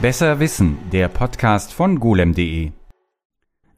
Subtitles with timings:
[0.00, 2.70] Besser Wissen, der Podcast von golem.de.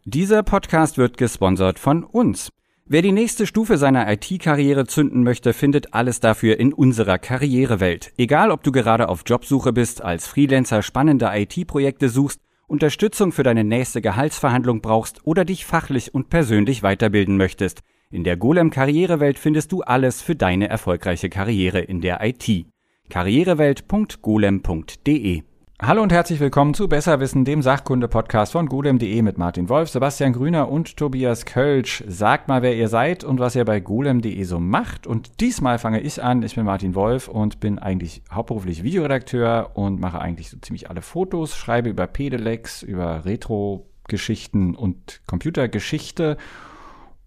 [0.04, 2.50] Dieser Podcast wird gesponsert von uns.
[2.84, 8.12] Wer die nächste Stufe seiner IT-Karriere zünden möchte, findet alles dafür in unserer Karrierewelt.
[8.18, 13.64] Egal, ob du gerade auf Jobsuche bist, als Freelancer spannende IT-Projekte suchst, Unterstützung für deine
[13.64, 17.80] nächste Gehaltsverhandlung brauchst oder dich fachlich und persönlich weiterbilden möchtest.
[18.10, 22.66] In der Golem Karrierewelt findest du alles für deine erfolgreiche Karriere in der IT.
[23.08, 25.44] karrierewelt.golem.de
[25.82, 30.68] Hallo und herzlich willkommen zu Besserwissen, dem Sachkunde-Podcast von golem.de mit Martin Wolf, Sebastian Grüner
[30.68, 32.04] und Tobias Kölsch.
[32.06, 35.06] Sagt mal, wer ihr seid und was ihr bei golem.de so macht.
[35.06, 36.42] Und diesmal fange ich an.
[36.42, 41.00] Ich bin Martin Wolf und bin eigentlich hauptberuflich Videoredakteur und mache eigentlich so ziemlich alle
[41.00, 46.36] Fotos, schreibe über Pedelecs, über Retro-Geschichten und Computergeschichte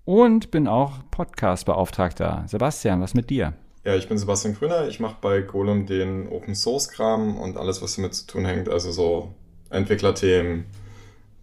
[0.05, 2.43] und bin auch Podcast-Beauftragter.
[2.45, 3.53] Sebastian, was mit dir?
[3.85, 4.87] Ja, ich bin Sebastian Grüner.
[4.87, 8.69] Ich mache bei Golem den Open Source Kram und alles, was damit zu tun hängt.
[8.69, 9.33] Also so
[9.69, 10.65] Entwicklerthemen,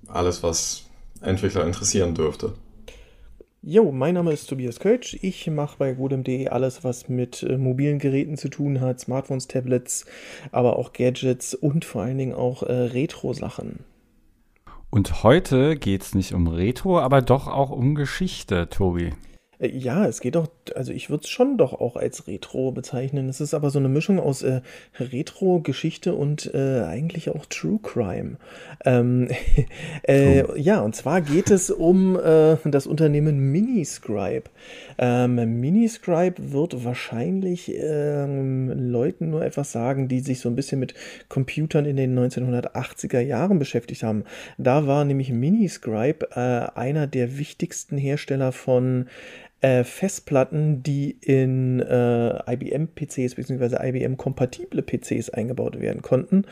[0.09, 0.87] alles, was
[1.21, 2.55] Entwickler interessieren dürfte.
[3.63, 5.19] Jo, mein Name ist Tobias Kölsch.
[5.21, 10.07] Ich mache bei Golem.de alles, was mit äh, mobilen Geräten zu tun hat, Smartphones, Tablets,
[10.51, 13.81] aber auch Gadgets und vor allen Dingen auch äh, Retro-Sachen.
[14.89, 19.13] Und heute geht es nicht um Retro, aber doch auch um Geschichte, Tobi.
[19.61, 23.29] Äh, ja, es geht doch, also ich würde es schon doch auch als Retro bezeichnen.
[23.29, 24.61] Es ist aber so eine Mischung aus äh,
[24.99, 28.37] Retro, Geschichte und äh, eigentlich auch True Crime.
[28.85, 29.29] Ähm,
[30.09, 34.51] äh, ja, und zwar geht es um äh, das Unternehmen Miniscribe.
[34.99, 40.95] Ähm, Miniscribe wird wahrscheinlich ähm, Leuten nur etwas sagen, die sich so ein bisschen mit
[41.29, 44.25] Computern in den 1980er Jahren beschäftigt haben.
[44.59, 46.37] Da war nämlich Miniscribe
[46.77, 49.07] einer der wichtigsten Hersteller von
[49.61, 53.77] äh, Festplatten, die in äh, IBM-PCs bzw.
[53.89, 56.45] IBM-kompatible PCs eingebaut werden konnten,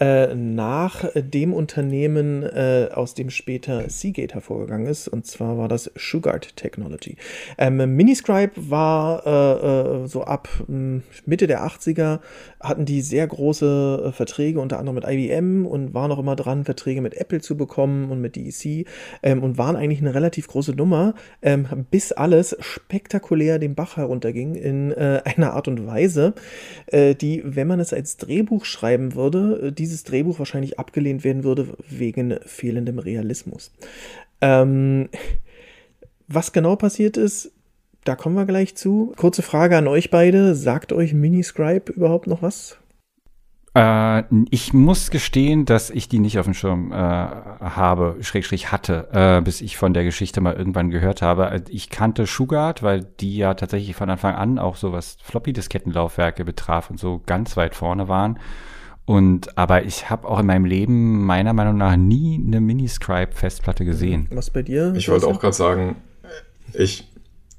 [0.00, 5.90] äh, nach dem Unternehmen, äh, aus dem später Seagate hervorgegangen ist, und zwar war das
[5.96, 7.16] Sugart Technology.
[7.58, 12.20] Ähm, Miniscribe war äh, äh, so ab hm, Mitte der 80er,
[12.60, 17.00] hatten die sehr große Verträge, unter anderem mit IBM und waren auch immer dran, Verträge
[17.00, 18.86] mit Apple zu bekommen und mit DEC
[19.22, 24.54] ähm, und waren eigentlich eine relativ große Nummer, ähm, bis alles spektakulär den Bach herunterging
[24.54, 26.34] in äh, einer Art und Weise,
[26.86, 31.68] äh, die, wenn man es als Drehbuch schreiben würde, dieses Drehbuch wahrscheinlich abgelehnt werden würde
[31.88, 33.72] wegen fehlendem Realismus.
[34.40, 35.08] Ähm,
[36.28, 37.52] was genau passiert ist,
[38.04, 39.12] da kommen wir gleich zu.
[39.16, 40.54] Kurze Frage an euch beide.
[40.54, 42.78] Sagt euch Miniscribe überhaupt noch was?
[43.76, 49.08] Äh, ich muss gestehen, dass ich die nicht auf dem Schirm äh, habe, Schrägstrich hatte,
[49.12, 51.62] äh, bis ich von der Geschichte mal irgendwann gehört habe.
[51.68, 56.88] Ich kannte Sugard, weil die ja tatsächlich von Anfang an auch so was Floppy-Diskettenlaufwerke betraf
[56.88, 58.38] und so ganz weit vorne waren.
[59.04, 64.26] Und aber ich habe auch in meinem Leben meiner Meinung nach nie eine Miniscribe-Festplatte gesehen.
[64.32, 64.94] Was bei dir?
[64.96, 65.96] Ich wollte auch gerade sagen,
[66.72, 67.06] ich,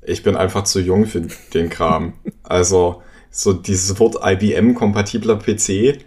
[0.02, 1.22] ich bin einfach zu jung für
[1.54, 2.14] den Kram.
[2.44, 6.00] also so dieses Wort IBM-kompatibler PC,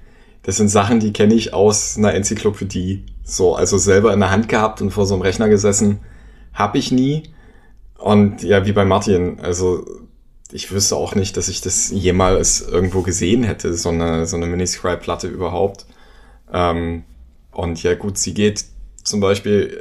[0.42, 3.04] das sind Sachen, die kenne ich aus einer Enzyklopädie.
[3.24, 6.00] So, also selber in der Hand gehabt und vor so einem Rechner gesessen,
[6.52, 7.24] habe ich nie.
[7.98, 9.84] Und ja, wie bei Martin, also
[10.50, 14.46] ich wüsste auch nicht, dass ich das jemals irgendwo gesehen hätte, so eine, so eine
[14.46, 15.86] Miniscribe-Platte überhaupt.
[16.52, 17.04] Ähm,
[17.52, 18.64] und ja, gut, sie geht
[19.04, 19.78] zum Beispiel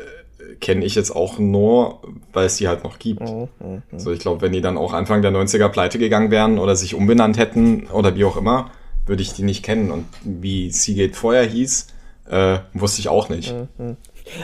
[0.59, 2.01] kenne ich jetzt auch nur,
[2.33, 3.21] weil es die halt noch gibt.
[3.21, 3.81] Mhm, mh.
[3.97, 6.95] So, ich glaube, wenn die dann auch Anfang der 90er pleite gegangen wären oder sich
[6.95, 8.71] umbenannt hätten oder wie auch immer,
[9.05, 9.91] würde ich die nicht kennen.
[9.91, 11.87] Und wie Seagate vorher hieß,
[12.29, 13.55] äh, wusste ich auch nicht.
[13.77, 13.97] Mhm.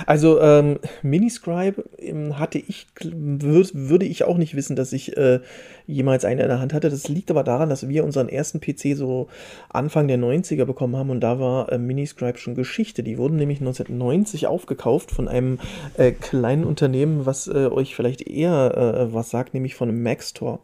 [0.05, 5.39] Also ähm, Miniscribe ähm, hatte ich, würd, würde ich auch nicht wissen, dass ich äh,
[5.87, 6.89] jemals eine in der Hand hatte.
[6.89, 9.27] Das liegt aber daran, dass wir unseren ersten PC so
[9.69, 13.03] Anfang der 90er bekommen haben und da war äh, Miniscribe schon Geschichte.
[13.03, 15.59] Die wurden nämlich 1990 aufgekauft von einem
[15.97, 20.59] äh, kleinen Unternehmen, was äh, euch vielleicht eher äh, was sagt, nämlich von Maxtor.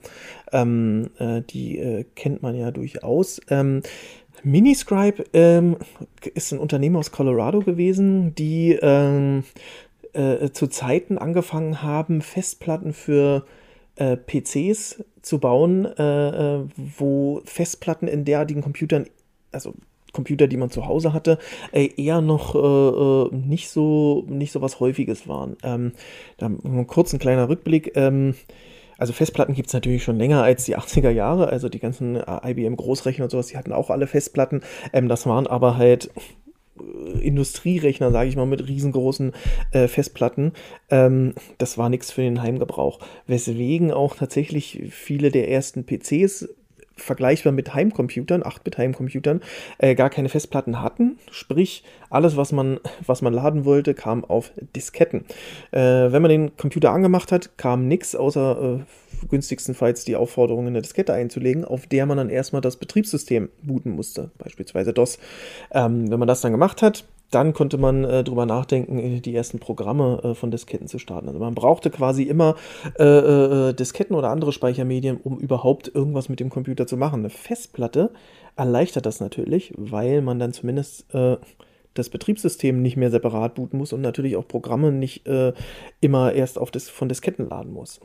[0.54, 3.42] Ähm, äh, die kennt man ja durchaus.
[3.50, 3.81] Ähm,
[4.44, 5.78] Miniscribe ähm,
[6.33, 9.44] ist ein Unternehmen aus Colorado gewesen, die ähm,
[10.13, 13.45] äh, zu Zeiten angefangen haben, Festplatten für
[13.95, 19.06] äh, PCs zu bauen, äh, äh, wo Festplatten in derartigen Computern,
[19.51, 19.74] also
[20.13, 21.38] Computer, die man zu Hause hatte,
[21.71, 25.56] äh, eher noch äh, nicht so nicht so was Häufiges waren.
[25.63, 25.94] Ähm,
[26.38, 26.50] da
[26.88, 27.94] kurz ein kleiner Rückblick.
[27.95, 28.36] Ähm,
[29.01, 31.48] also Festplatten gibt es natürlich schon länger als die 80er Jahre.
[31.48, 34.62] Also die ganzen äh, IBM Großrechner und sowas, die hatten auch alle Festplatten.
[34.94, 36.12] Ähm, das waren aber halt
[36.80, 39.31] äh, Industrierechner, sage ich mal, mit riesengroßen
[39.71, 40.53] äh, Festplatten.
[40.92, 43.00] Ähm, das war nichts für den Heimgebrauch.
[43.25, 46.50] Weswegen auch tatsächlich viele der ersten PCs
[47.01, 49.42] vergleichbar mit Heimcomputern, 8-Bit-Heimcomputern,
[49.77, 51.18] äh, gar keine Festplatten hatten.
[51.31, 55.25] Sprich, alles, was man, was man laden wollte, kam auf Disketten.
[55.71, 60.81] Äh, wenn man den Computer angemacht hat, kam nichts, außer äh, günstigstenfalls die Aufforderung, eine
[60.81, 65.19] Diskette einzulegen, auf der man dann erstmal das Betriebssystem booten musste, beispielsweise DOS.
[65.71, 69.36] Ähm, wenn man das dann gemacht hat, dann konnte man äh, drüber nachdenken, äh, die
[69.36, 71.28] ersten Programme äh, von Disketten zu starten.
[71.28, 72.56] Also man brauchte quasi immer
[73.00, 77.22] äh, äh, Disketten oder andere Speichermedien, um überhaupt irgendwas mit dem Computer zu machen.
[77.22, 78.12] Eine Festplatte
[78.56, 81.38] erleichtert das natürlich, weil man dann zumindest äh,
[81.94, 85.28] das Betriebssystem nicht mehr separat booten muss und natürlich auch Programme nicht
[86.00, 88.00] immer erst auf Dis von Disketten laden muss.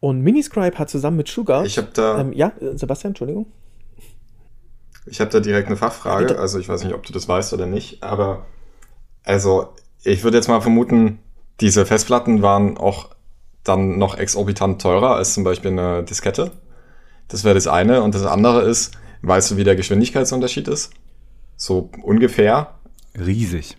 [0.00, 1.66] Und Miniscribe hat zusammen mit Sugar.
[1.66, 2.18] Ich habe da.
[2.18, 3.44] Ähm, ja, Sebastian, Entschuldigung.
[5.06, 6.38] Ich habe da direkt eine Fachfrage.
[6.38, 8.46] Also ich weiß nicht, ob du das weißt oder nicht, aber
[9.24, 11.18] also ich würde jetzt mal vermuten,
[11.60, 13.10] diese Festplatten waren auch
[13.64, 16.52] dann noch exorbitant teurer als zum Beispiel eine Diskette.
[17.28, 18.02] Das wäre das eine.
[18.02, 18.92] Und das andere ist,
[19.22, 20.90] weißt du, wie der Geschwindigkeitsunterschied ist?
[21.56, 22.74] So ungefähr?
[23.18, 23.76] Riesig.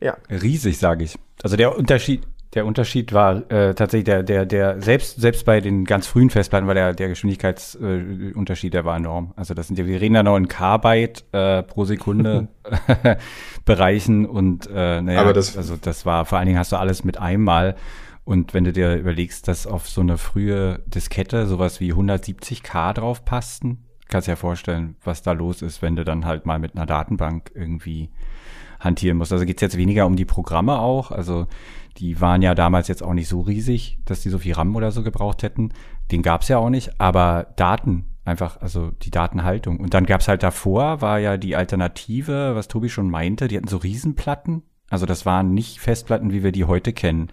[0.00, 0.16] Ja.
[0.30, 1.18] Riesig, sage ich.
[1.42, 2.26] Also der Unterschied,
[2.56, 6.66] der Unterschied war äh, tatsächlich der, der, der, selbst, selbst bei den ganz frühen Festplatten
[6.66, 9.34] war der, der Geschwindigkeitsunterschied, äh, der war enorm.
[9.36, 12.48] Also das sind ja, wir reden da noch in Kbyte äh, pro Sekunde
[13.66, 17.04] Bereichen und äh, naja, Aber das, also das war, vor allen Dingen hast du alles
[17.04, 17.76] mit einmal.
[18.24, 23.24] Und wenn du dir überlegst, dass auf so eine frühe Diskette sowas wie 170k drauf
[23.24, 26.58] passten, kannst du dir ja vorstellen, was da los ist, wenn du dann halt mal
[26.58, 28.08] mit einer Datenbank irgendwie
[28.80, 29.32] hantieren musst.
[29.32, 31.10] Also geht's jetzt weniger um die Programme auch.
[31.10, 31.46] Also
[31.98, 34.90] die waren ja damals jetzt auch nicht so riesig, dass die so viel RAM oder
[34.92, 35.72] so gebraucht hätten.
[36.10, 39.78] Den gab's ja auch nicht, aber Daten einfach, also die Datenhaltung.
[39.78, 43.68] Und dann gab's halt davor, war ja die Alternative, was Tobi schon meinte, die hatten
[43.68, 44.62] so Riesenplatten.
[44.90, 47.28] Also das waren nicht Festplatten, wie wir die heute kennen.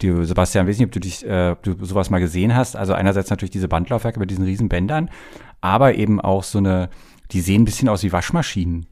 [0.00, 2.76] Du, Sebastian, weiß nicht, ob du dich, äh, ob du sowas mal gesehen hast.
[2.76, 5.10] Also einerseits natürlich diese Bandlaufwerke mit diesen Riesenbändern,
[5.60, 6.88] aber eben auch so eine,
[7.32, 8.86] die sehen ein bisschen aus wie Waschmaschinen.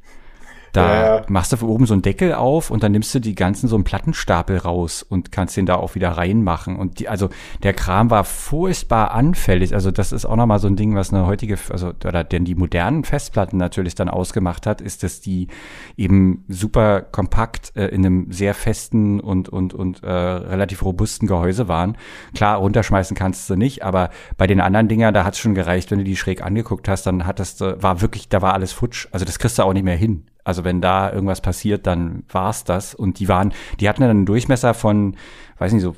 [0.76, 1.22] Da ja.
[1.28, 3.84] machst du oben so einen Deckel auf und dann nimmst du die ganzen so einen
[3.84, 6.76] Plattenstapel raus und kannst den da auch wieder reinmachen.
[6.76, 7.30] Und die, also
[7.62, 9.72] der Kram war furchtbar anfällig.
[9.72, 12.54] Also das ist auch nochmal so ein Ding, was eine heutige, also, oder denn die
[12.54, 15.48] modernen Festplatten natürlich dann ausgemacht hat, ist, dass die
[15.96, 21.68] eben super kompakt äh, in einem sehr festen und, und, und äh, relativ robusten Gehäuse
[21.68, 21.96] waren.
[22.34, 25.90] Klar, runterschmeißen kannst du nicht, aber bei den anderen Dingern, da hat es schon gereicht,
[25.90, 29.08] wenn du die schräg angeguckt hast, dann hattest du, war wirklich, da war alles futsch.
[29.10, 30.26] Also das kriegst du auch nicht mehr hin.
[30.46, 32.94] Also wenn da irgendwas passiert, dann war's das.
[32.94, 35.16] Und die waren, die hatten dann einen Durchmesser von,
[35.58, 35.96] weiß nicht, so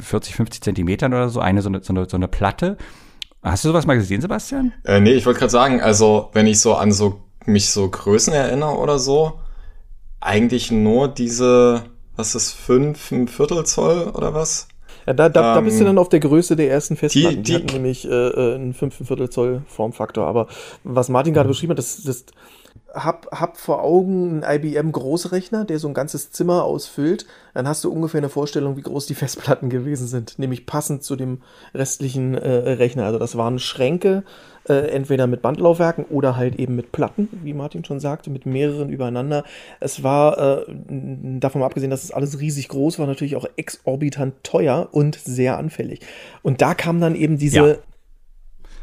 [0.00, 2.76] 40, 50 Zentimetern oder so, eine so eine, so eine, so eine Platte.
[3.44, 4.72] Hast du sowas mal gesehen, Sebastian?
[4.84, 8.32] Äh, nee, ich wollte gerade sagen, also wenn ich so an so mich so Größen
[8.32, 9.38] erinnere oder so,
[10.18, 11.84] eigentlich nur diese,
[12.16, 14.66] was ist, fünf, ein Viertel Zoll oder was?
[15.06, 17.36] Ja, da, da, ähm, da bist du dann auf der Größe der ersten Festplatten.
[17.36, 20.26] Die, die, die hatten nämlich äh, äh einen Viertel Zoll Formfaktor.
[20.26, 20.48] Aber
[20.82, 22.24] was Martin gerade beschrieben hat, das, das
[22.94, 27.84] hab, hab vor Augen einen IBM Großrechner, der so ein ganzes Zimmer ausfüllt, dann hast
[27.84, 31.42] du ungefähr eine Vorstellung, wie groß die Festplatten gewesen sind, nämlich passend zu dem
[31.74, 33.04] restlichen äh, Rechner.
[33.04, 34.24] Also das waren Schränke,
[34.68, 38.90] äh, entweder mit Bandlaufwerken oder halt eben mit Platten, wie Martin schon sagte, mit mehreren
[38.90, 39.44] übereinander.
[39.78, 40.64] Es war, äh,
[41.38, 46.00] davon abgesehen, dass es alles riesig groß war, natürlich auch exorbitant teuer und sehr anfällig.
[46.42, 47.80] Und da kam dann eben diese.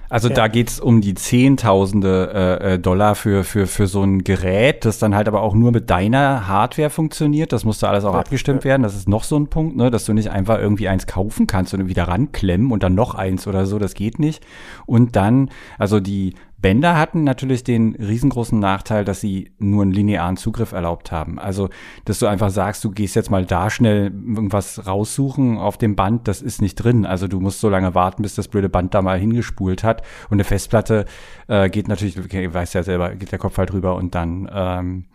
[0.10, 0.36] Also ja.
[0.36, 5.00] da geht's um die Zehntausende äh, äh, Dollar für, für, für so ein Gerät, das
[5.00, 7.52] dann halt aber auch nur mit deiner Hardware funktioniert.
[7.52, 8.72] Das musste alles auch ja, abgestimmt ja.
[8.72, 8.84] werden.
[8.84, 11.74] Das ist noch so ein Punkt, ne, dass du nicht einfach irgendwie eins kaufen kannst
[11.74, 13.80] und wieder ranklemmen und dann noch eins oder so.
[13.80, 14.46] Das geht nicht.
[14.86, 20.38] Und dann, also die Bänder hatten natürlich den riesengroßen Nachteil, dass sie nur einen linearen
[20.38, 21.38] Zugriff erlaubt haben.
[21.38, 21.70] Also,
[22.06, 26.28] dass du einfach sagst, du gehst jetzt mal da schnell irgendwas raussuchen auf dem Band,
[26.28, 27.06] das ist nicht drin.
[27.06, 30.02] Also du musst so lange warten, bis das blöde Band da mal hingespult hat.
[30.30, 31.06] Und eine Festplatte
[31.48, 35.06] äh, geht natürlich, okay, weiß ja selber, geht der Kopf halt drüber und dann ähm,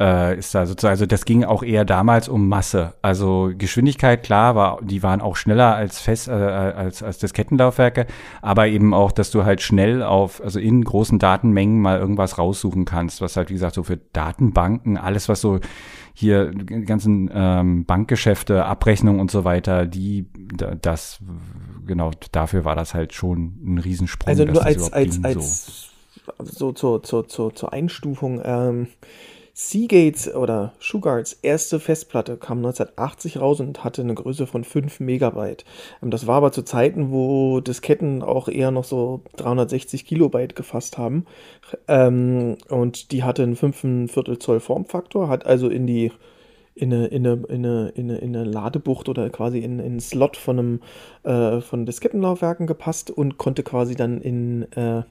[0.00, 2.94] äh, ist da sozusagen, also das ging auch eher damals um Masse.
[3.02, 8.06] Also Geschwindigkeit, klar, war, die waren auch schneller als fest, äh, als, als das Kettenlaufwerke,
[8.40, 12.86] aber eben auch, dass du halt schnell auf, also in großen Datenmengen mal irgendwas raussuchen
[12.86, 15.60] kannst, was halt, wie gesagt, so für Datenbanken, alles, was so
[16.14, 20.26] hier ganzen ähm, Bankgeschäfte, Abrechnungen und so weiter, die
[20.80, 21.20] das
[21.86, 24.28] genau dafür war das halt schon ein Riesensprung.
[24.28, 25.92] Also nur als als ging, als
[26.38, 26.44] so.
[26.44, 28.40] so zur, zur, zur, zur Einstufung.
[28.44, 28.88] Ähm,
[29.54, 35.64] Seagates oder Sugards erste Festplatte kam 1980 raus und hatte eine Größe von 5 Megabyte.
[36.02, 40.98] Ähm, das war aber zu Zeiten, wo Disketten auch eher noch so 360 Kilobyte gefasst
[40.98, 41.26] haben.
[41.88, 46.12] Ähm, und die hatte einen 5 Viertel Zoll Formfaktor, hat also in die
[46.74, 49.86] in eine, in eine, in eine, in eine, in eine Ladebucht oder quasi in, in
[49.86, 50.80] einen Slot von einem
[51.24, 55.02] äh, von Diskettenlaufwerken gepasst und konnte quasi dann in äh,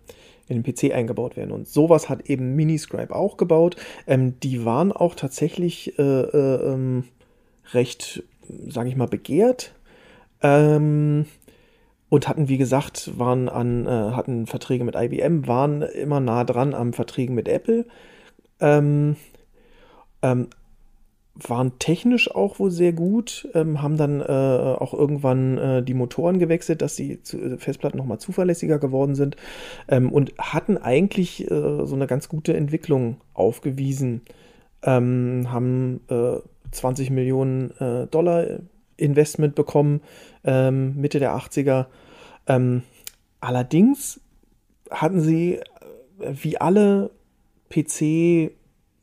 [0.50, 1.52] in den PC eingebaut werden.
[1.52, 3.78] Und sowas hat eben Miniscribe auch gebaut.
[4.08, 7.06] Ähm, die waren auch tatsächlich äh, äh, ähm,
[7.72, 8.24] recht,
[8.68, 9.74] sage ich mal, begehrt.
[10.42, 11.26] Ähm,
[12.10, 16.74] und hatten, wie gesagt, waren an, äh, hatten Verträge mit IBM, waren immer nah dran
[16.74, 17.86] am Verträgen mit Apple.
[18.60, 19.16] Ähm,
[20.24, 20.48] ähm,
[21.36, 26.40] waren technisch auch wohl sehr gut, ähm, haben dann äh, auch irgendwann äh, die Motoren
[26.40, 29.36] gewechselt, dass die zu, äh, Festplatten nochmal zuverlässiger geworden sind
[29.88, 34.22] ähm, und hatten eigentlich äh, so eine ganz gute Entwicklung aufgewiesen.
[34.82, 36.02] Ähm, haben
[36.72, 38.46] 20 äh, Millionen äh, Dollar
[38.98, 40.02] Investment bekommen,
[40.44, 41.88] ähm, Mitte der 80er.
[42.48, 42.84] Ähm,
[43.40, 44.22] allerdings
[44.90, 45.60] hatten sie
[46.20, 47.12] wie alle
[47.70, 48.52] PC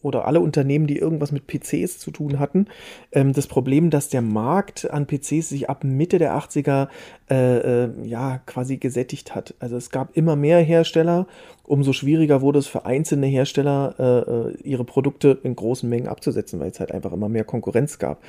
[0.07, 2.67] oder alle Unternehmen, die irgendwas mit PCs zu tun hatten,
[3.13, 6.89] ähm, das Problem, dass der Markt an PCs sich ab Mitte der 80er
[7.29, 9.55] äh, äh, ja quasi gesättigt hat.
[9.59, 11.27] Also es gab immer mehr Hersteller,
[11.65, 16.61] umso schwieriger wurde es für einzelne Hersteller, äh, äh ihre Produkte in großen Mengen abzusetzen,
[16.61, 18.23] weil es halt einfach immer mehr Konkurrenz gab.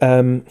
[0.00, 0.42] Ähm,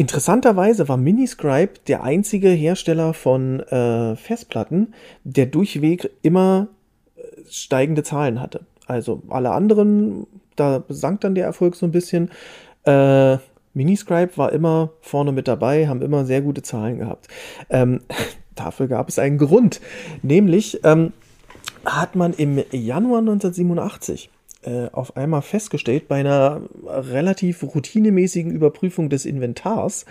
[0.00, 4.94] Interessanterweise war Miniscribe der einzige Hersteller von äh, Festplatten,
[5.24, 6.68] der durchweg immer
[7.16, 8.60] äh, steigende Zahlen hatte.
[8.88, 10.26] Also alle anderen,
[10.56, 12.30] da sank dann der Erfolg so ein bisschen.
[12.84, 13.36] Äh,
[13.74, 17.28] Miniscribe war immer vorne mit dabei, haben immer sehr gute Zahlen gehabt.
[17.70, 18.00] Ähm,
[18.54, 19.80] dafür gab es einen Grund.
[20.22, 21.12] Nämlich ähm,
[21.84, 24.30] hat man im Januar 1987
[24.62, 30.04] äh, auf einmal festgestellt bei einer relativ routinemäßigen Überprüfung des Inventars,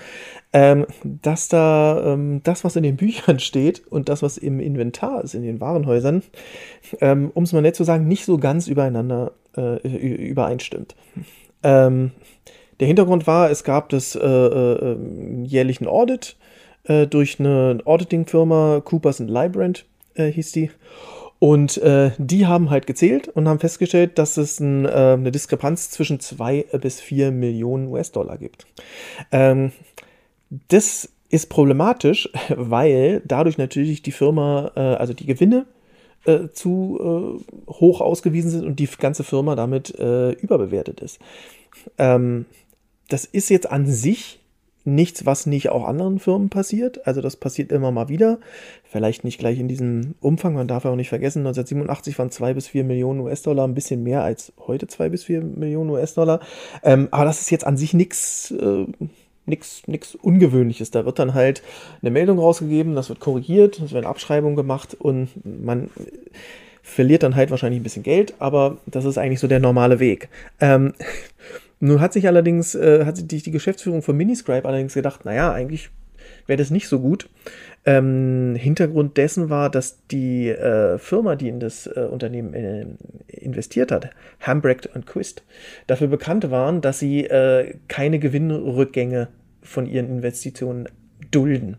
[0.54, 5.24] ähm, dass da ähm, das, was in den Büchern steht und das, was im Inventar
[5.24, 6.24] ist, in den Warenhäusern,
[7.01, 10.96] ähm, um es mal nett zu sagen, nicht so ganz übereinander äh, übereinstimmt.
[11.63, 12.12] Ähm,
[12.80, 14.98] der Hintergrund war, es gab das äh, äh,
[15.44, 16.38] jährlichen Audit
[16.84, 19.86] äh, durch eine Auditing-Firma, Coopers Librand
[20.16, 20.72] äh, hieß die.
[21.39, 25.91] Und äh, die haben halt gezählt und haben festgestellt, dass es ein, äh, eine Diskrepanz
[25.91, 28.65] zwischen 2 bis 4 Millionen US-Dollar gibt.
[29.32, 29.72] Ähm,
[30.70, 35.67] das ist problematisch, weil dadurch natürlich die Firma, äh, also die Gewinne
[36.25, 41.20] äh, zu äh, hoch ausgewiesen sind und die ganze Firma damit äh, überbewertet ist.
[41.98, 42.46] Ähm,
[43.10, 44.39] das ist jetzt an sich
[44.88, 47.06] nichts, was nicht auch anderen Firmen passiert.
[47.06, 48.39] Also das passiert immer mal wieder.
[48.84, 50.53] Vielleicht nicht gleich in diesem Umfang.
[50.53, 54.01] Man darf ja auch nicht vergessen, 1987 waren 2 bis 4 Millionen US-Dollar ein bisschen
[54.01, 56.39] mehr als heute 2 bis 4 Millionen US-Dollar.
[56.84, 58.86] Ähm, aber das ist jetzt an sich nichts äh,
[59.46, 60.91] nichts Ungewöhnliches.
[60.91, 61.63] Da wird dann halt
[62.01, 65.89] eine Meldung rausgegeben, das wird korrigiert, es werden Abschreibungen gemacht und man
[66.84, 70.29] verliert dann halt wahrscheinlich ein bisschen Geld, aber das ist eigentlich so der normale Weg.
[70.60, 70.94] Ähm,
[71.79, 75.89] nun hat sich allerdings, äh, hat sich die, Geschäftsführung von Miniscribe allerdings gedacht, naja, eigentlich
[76.46, 77.29] wäre das nicht so gut.
[77.86, 82.86] Ähm, Hintergrund dessen war, dass die äh, Firma, die in das äh, Unternehmen äh,
[83.27, 84.10] investiert hat,
[84.41, 85.43] Hambrecht Quist,
[85.86, 89.29] dafür bekannt waren, dass sie äh, keine Gewinnrückgänge
[89.62, 90.89] von ihren Investitionen
[91.31, 91.77] dulden.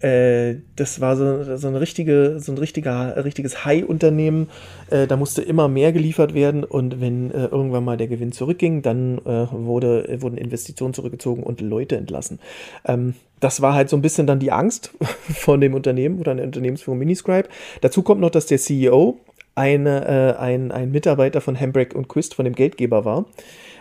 [0.00, 4.48] Äh, das war so, so, eine richtige, so ein richtiger, richtiges High-Unternehmen.
[4.88, 8.82] Äh, da musste immer mehr geliefert werden und wenn äh, irgendwann mal der Gewinn zurückging,
[8.82, 12.38] dann wurde, wurden Investitionen zurückgezogen und Leute entlassen.
[12.86, 14.92] Ähm, das war halt so ein bisschen dann die Angst
[15.34, 17.48] von dem Unternehmen oder der Unternehmensführung Miniscribe.
[17.80, 19.18] Dazu kommt noch, dass der CEO
[19.54, 23.26] eine, ein, ein Mitarbeiter von Hambrick und Quist, von dem Geldgeber war.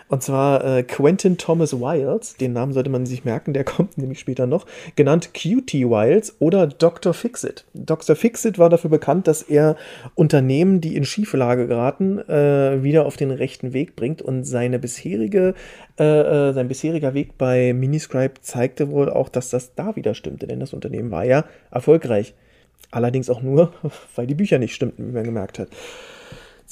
[0.09, 4.19] Und zwar äh, Quentin Thomas Wiles, den Namen sollte man sich merken, der kommt nämlich
[4.19, 7.13] später noch, genannt QT Wiles oder Dr.
[7.13, 7.65] Fixit.
[7.75, 8.15] Dr.
[8.15, 9.77] Fixit war dafür bekannt, dass er
[10.15, 15.53] Unternehmen, die in Schieflage geraten, äh, wieder auf den rechten Weg bringt und seine bisherige,
[15.99, 20.47] äh, äh, sein bisheriger Weg bei Miniscribe zeigte wohl auch, dass das da wieder stimmte,
[20.47, 22.33] denn das Unternehmen war ja erfolgreich.
[22.89, 23.73] Allerdings auch nur,
[24.15, 25.69] weil die Bücher nicht stimmten, wie man gemerkt hat.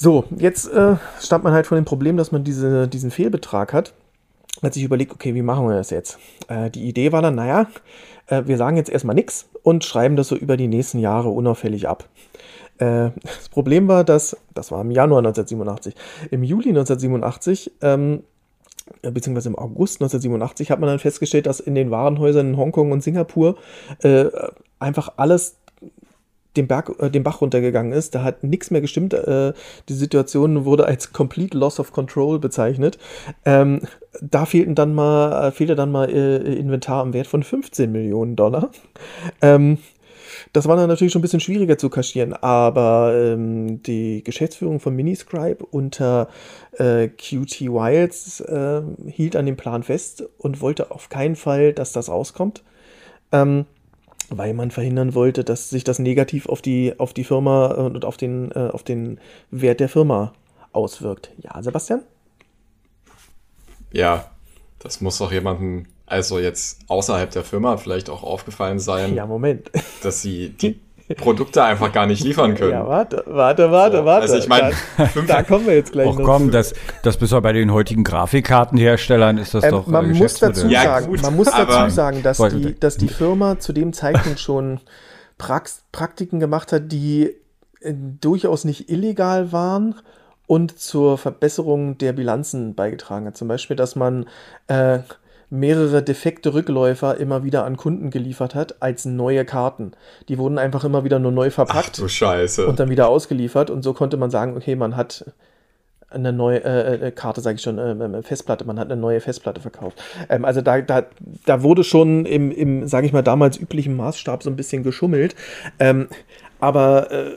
[0.00, 3.94] So, jetzt äh, stand man halt vor dem Problem, dass man diese, diesen Fehlbetrag hat.
[4.62, 6.20] Hat sich überlegt, okay, wie machen wir das jetzt?
[6.46, 7.66] Äh, die Idee war dann, naja,
[8.28, 11.88] äh, wir sagen jetzt erstmal nichts und schreiben das so über die nächsten Jahre unauffällig
[11.88, 12.08] ab.
[12.78, 15.96] Äh, das Problem war, dass, das war im Januar 1987,
[16.30, 18.22] im Juli 1987, ähm,
[19.02, 22.92] äh, beziehungsweise im August 1987 hat man dann festgestellt, dass in den Warenhäusern in Hongkong
[22.92, 23.56] und Singapur
[24.04, 24.26] äh,
[24.78, 25.56] einfach alles
[26.56, 28.14] den, Berg, äh, den Bach runtergegangen ist.
[28.14, 29.14] Da hat nichts mehr gestimmt.
[29.14, 29.52] Äh,
[29.88, 32.98] die Situation wurde als Complete Loss of Control bezeichnet.
[33.44, 33.82] Ähm,
[34.20, 38.36] da fehlten dann mal, äh, fehlte dann mal äh, Inventar im Wert von 15 Millionen
[38.36, 38.70] Dollar.
[39.42, 39.78] Ähm,
[40.52, 44.94] das war dann natürlich schon ein bisschen schwieriger zu kaschieren, aber ähm, die Geschäftsführung von
[44.94, 46.28] Miniscribe unter
[46.72, 51.92] äh, QT Wiles äh, hielt an dem Plan fest und wollte auf keinen Fall, dass
[51.92, 52.62] das rauskommt.
[53.32, 53.66] Ähm,
[54.30, 58.16] weil man verhindern wollte, dass sich das negativ auf die, auf die Firma und auf
[58.16, 59.20] den, äh, auf den
[59.50, 60.32] Wert der Firma
[60.72, 61.30] auswirkt.
[61.38, 62.02] Ja, Sebastian?
[63.92, 64.30] Ja,
[64.78, 69.14] das muss doch jemandem, also jetzt außerhalb der Firma vielleicht auch aufgefallen sein.
[69.14, 69.70] Ja, Moment.
[70.02, 70.80] Dass sie die
[71.14, 72.72] Produkte einfach gar nicht liefern können.
[72.72, 74.22] Ja, warte, warte, warte, so, warte.
[74.22, 77.30] Also ich meine, da, da, kommen wir jetzt gleich Och, noch komm, das, das bis
[77.30, 81.36] bei den heutigen Grafikkartenherstellern ist das ähm, doch Man muss dazu ja, sagen, gut, man
[81.36, 84.80] muss dazu sagen, dass die, dass die Firma zu dem Zeitpunkt schon
[85.38, 87.34] Prax Praktiken gemacht hat, die
[87.80, 89.94] äh, durchaus nicht illegal waren
[90.46, 93.36] und zur Verbesserung der Bilanzen beigetragen hat.
[93.36, 94.26] Zum Beispiel, dass man
[94.66, 95.00] äh,
[95.50, 99.92] mehrere defekte Rückläufer immer wieder an Kunden geliefert hat als neue Karten.
[100.28, 102.66] Die wurden einfach immer wieder nur neu verpackt Ach, du Scheiße.
[102.66, 105.24] und dann wieder ausgeliefert und so konnte man sagen, okay, man hat
[106.10, 109.20] eine neue äh, äh Karte, sage ich schon, äh, äh, Festplatte, man hat eine neue
[109.20, 110.02] Festplatte verkauft.
[110.28, 111.04] Ähm, also da, da,
[111.44, 115.34] da wurde schon im, im sage ich mal, damals üblichen Maßstab so ein bisschen geschummelt.
[115.78, 116.08] Ähm,
[116.60, 117.32] aber äh,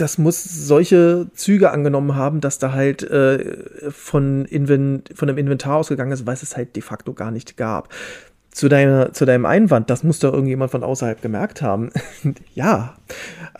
[0.00, 5.76] das muss solche Züge angenommen haben, dass da halt äh, von, Inven von einem Inventar
[5.76, 7.88] ausgegangen ist, weil es halt de facto gar nicht gab.
[8.50, 11.90] Zu, deiner, zu deinem Einwand, das muss doch irgendjemand von außerhalb gemerkt haben.
[12.54, 12.96] ja,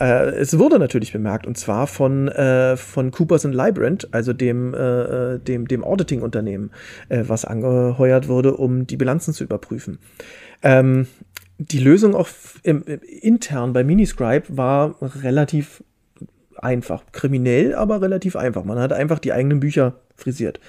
[0.00, 4.74] äh, es wurde natürlich bemerkt und zwar von, äh, von Coopers and Lybrand, also dem,
[4.74, 6.70] äh, äh, dem, dem Auditing-Unternehmen,
[7.10, 9.98] äh, was angeheuert wurde, um die Bilanzen zu überprüfen.
[10.62, 11.06] Ähm,
[11.58, 12.28] die Lösung auch
[12.62, 15.82] im, im, intern bei Miniscribe war relativ
[16.62, 17.04] einfach.
[17.12, 18.64] Kriminell, aber relativ einfach.
[18.64, 20.60] Man hat einfach die eigenen Bücher frisiert.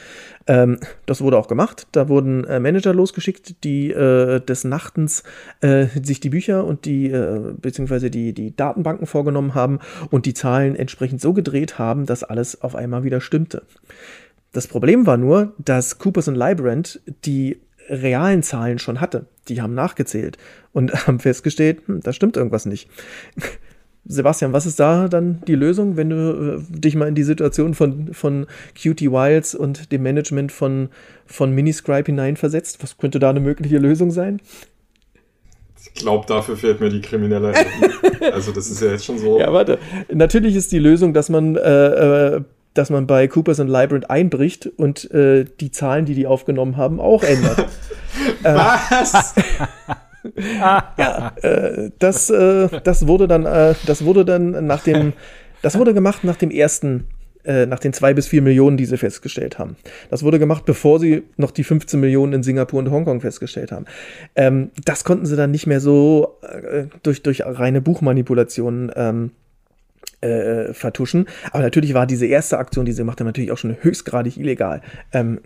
[0.48, 1.88] Ähm, das wurde auch gemacht.
[1.92, 5.24] Da wurden äh, Manager losgeschickt, die äh, des Nachtens
[5.62, 9.80] äh, sich die Bücher und die, äh, beziehungsweise die, die Datenbanken vorgenommen haben
[10.12, 13.64] und die Zahlen entsprechend so gedreht haben, dass alles auf einmal wieder stimmte.
[14.52, 19.26] Das Problem war nur, dass Coopers und Librand die realen Zahlen schon hatte.
[19.48, 20.38] Die haben nachgezählt
[20.74, 22.90] und haben festgestellt, hm, da stimmt irgendwas nicht.
[24.06, 27.74] Sebastian, was ist da dann die Lösung, wenn du äh, dich mal in die Situation
[27.74, 28.48] von, von
[28.82, 30.90] Cutie Wilds und dem Management von,
[31.26, 32.82] von Miniscribe hineinversetzt?
[32.82, 34.42] Was könnte da eine mögliche Lösung sein?
[35.82, 37.54] Ich glaube, dafür fehlt mir die kriminelle
[38.34, 39.40] also das ist ja jetzt schon so.
[39.40, 39.78] Ja, warte.
[40.12, 42.42] Natürlich ist die Lösung, dass man, äh, äh
[42.76, 47.00] dass man bei Coopers and Librand einbricht und äh, die Zahlen, die die aufgenommen haben,
[47.00, 47.66] auch ändert.
[48.44, 49.34] Was?
[50.98, 55.14] ja, äh, das, äh, das wurde dann, äh, das wurde dann nach dem,
[55.62, 57.08] das wurde gemacht nach dem ersten,
[57.44, 59.76] äh, nach den zwei bis vier Millionen, die sie festgestellt haben.
[60.10, 63.86] Das wurde gemacht, bevor sie noch die 15 Millionen in Singapur und Hongkong festgestellt haben.
[64.36, 69.32] Ähm, das konnten sie dann nicht mehr so äh, durch, durch reine Buchmanipulationen ähm,
[70.22, 71.28] äh, vertuschen.
[71.52, 74.82] Aber natürlich war diese erste Aktion, die sie gemacht haben, natürlich auch schon höchstgradig illegal.
[75.14, 75.40] Ähm,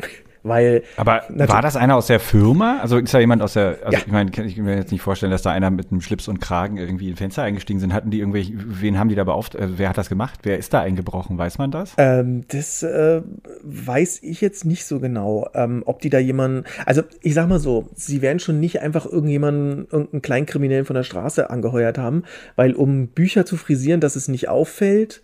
[0.43, 0.83] weil.
[0.97, 2.79] Aber war das einer aus der Firma?
[2.81, 3.99] Also ist da jemand aus der, also ja.
[3.99, 6.39] ich meine, ich kann mir jetzt nicht vorstellen, dass da einer mit einem Schlips und
[6.39, 7.93] Kragen irgendwie in Fenster eingestiegen sind.
[7.93, 9.61] Hatten die irgendwelche, wen haben die da beauftragt?
[9.63, 10.41] Also wer hat das gemacht?
[10.43, 11.37] Wer ist da eingebrochen?
[11.37, 11.93] Weiß man das?
[11.97, 13.21] Ähm, das äh,
[13.63, 15.47] weiß ich jetzt nicht so genau.
[15.53, 19.05] Ähm, ob die da jemanden, also ich sag mal so, sie werden schon nicht einfach
[19.05, 22.23] irgendjemanden, irgendeinen Kleinkriminellen von der Straße angeheuert haben,
[22.55, 25.21] weil um Bücher zu frisieren, dass es nicht auffällt,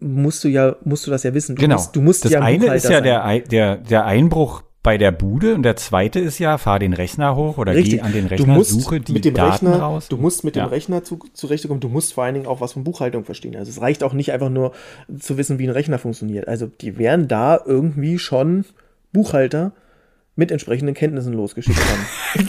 [0.00, 1.56] musst du ja, musst du das ja wissen.
[1.56, 1.76] Du genau.
[1.76, 5.54] Musst, du musst das ja eine ist ja der, der, der Einbruch bei der Bude
[5.54, 7.94] und der zweite ist ja, fahr den Rechner hoch oder Richtig.
[7.94, 10.08] geh an den Rechner, du musst suche die mit dem Daten Rechner, raus.
[10.08, 10.64] Du musst mit ja.
[10.64, 13.56] dem Rechner zu, zurechtkommen, du musst vor allen Dingen auch was von Buchhaltung verstehen.
[13.56, 14.72] Also es reicht auch nicht einfach nur
[15.18, 16.48] zu wissen, wie ein Rechner funktioniert.
[16.48, 18.64] Also die wären da irgendwie schon
[19.12, 19.72] Buchhalter
[20.40, 22.46] mit entsprechenden Kenntnissen losgeschickt haben.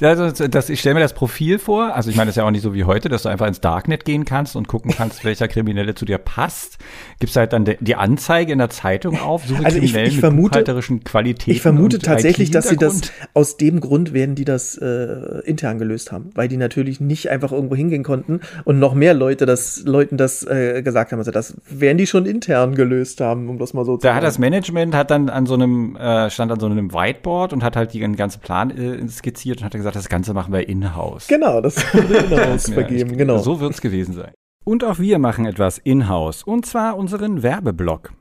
[0.02, 1.94] also, das, ich stelle mir das Profil vor.
[1.94, 3.60] Also ich meine, das ist ja auch nicht so wie heute, dass du einfach ins
[3.60, 6.78] Darknet gehen kannst und gucken kannst, welcher Kriminelle zu dir passt.
[7.18, 10.62] Gibt es halt dann die Anzeige in der Zeitung auf, suche also ich, ich vermute,
[11.04, 11.50] Qualitäten.
[11.50, 13.00] Ich vermute tatsächlich, dass sie das
[13.34, 17.50] aus dem Grund werden, die das äh, intern gelöst haben, weil die natürlich nicht einfach
[17.50, 21.18] irgendwo hingehen konnten und noch mehr Leute das Leuten das äh, gesagt haben.
[21.18, 24.12] Also das werden die schon intern gelöst haben, um das mal so zu sagen.
[24.12, 27.52] Da hat das Management hat dann an so einem äh, stand an so einem Whiteboard
[27.52, 30.68] und hat halt den ganzen Plan äh, skizziert und hat gesagt, das Ganze machen wir
[30.68, 31.26] in-house.
[31.28, 33.38] Genau, das wurde in-house vergeben, genau.
[33.38, 34.32] So wird es gewesen sein.
[34.64, 38.12] Und auch wir machen etwas in-house, und zwar unseren Werbeblock.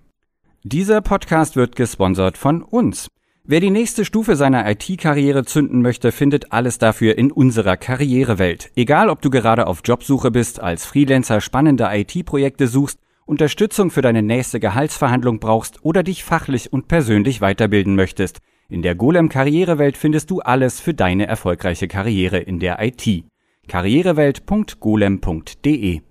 [0.64, 3.10] Dieser Podcast wird gesponsert von uns.
[3.44, 8.72] Wer die nächste Stufe seiner IT-Karriere zünden möchte, findet alles dafür in unserer Karrierewelt.
[8.76, 14.22] Egal, ob du gerade auf Jobsuche bist, als Freelancer spannende IT-Projekte suchst, Unterstützung für deine
[14.22, 18.40] nächste Gehaltsverhandlung brauchst oder dich fachlich und persönlich weiterbilden möchtest.
[18.70, 23.24] In der Golem Karrierewelt findest du alles für deine erfolgreiche Karriere in der IT.
[23.70, 26.02] karrierewelt.golem.de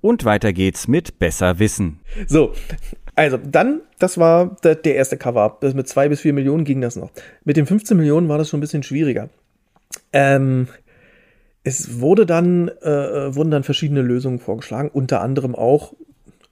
[0.00, 2.00] Und weiter geht's mit Besser Wissen.
[2.26, 2.54] So,
[3.14, 5.62] also dann, das war der, der erste Cover-Up.
[5.74, 7.10] Mit zwei bis vier Millionen ging das noch.
[7.44, 9.28] Mit den 15 Millionen war das schon ein bisschen schwieriger.
[10.14, 10.68] Ähm,
[11.64, 15.92] es wurde dann, äh, wurden dann verschiedene Lösungen vorgeschlagen, unter anderem auch,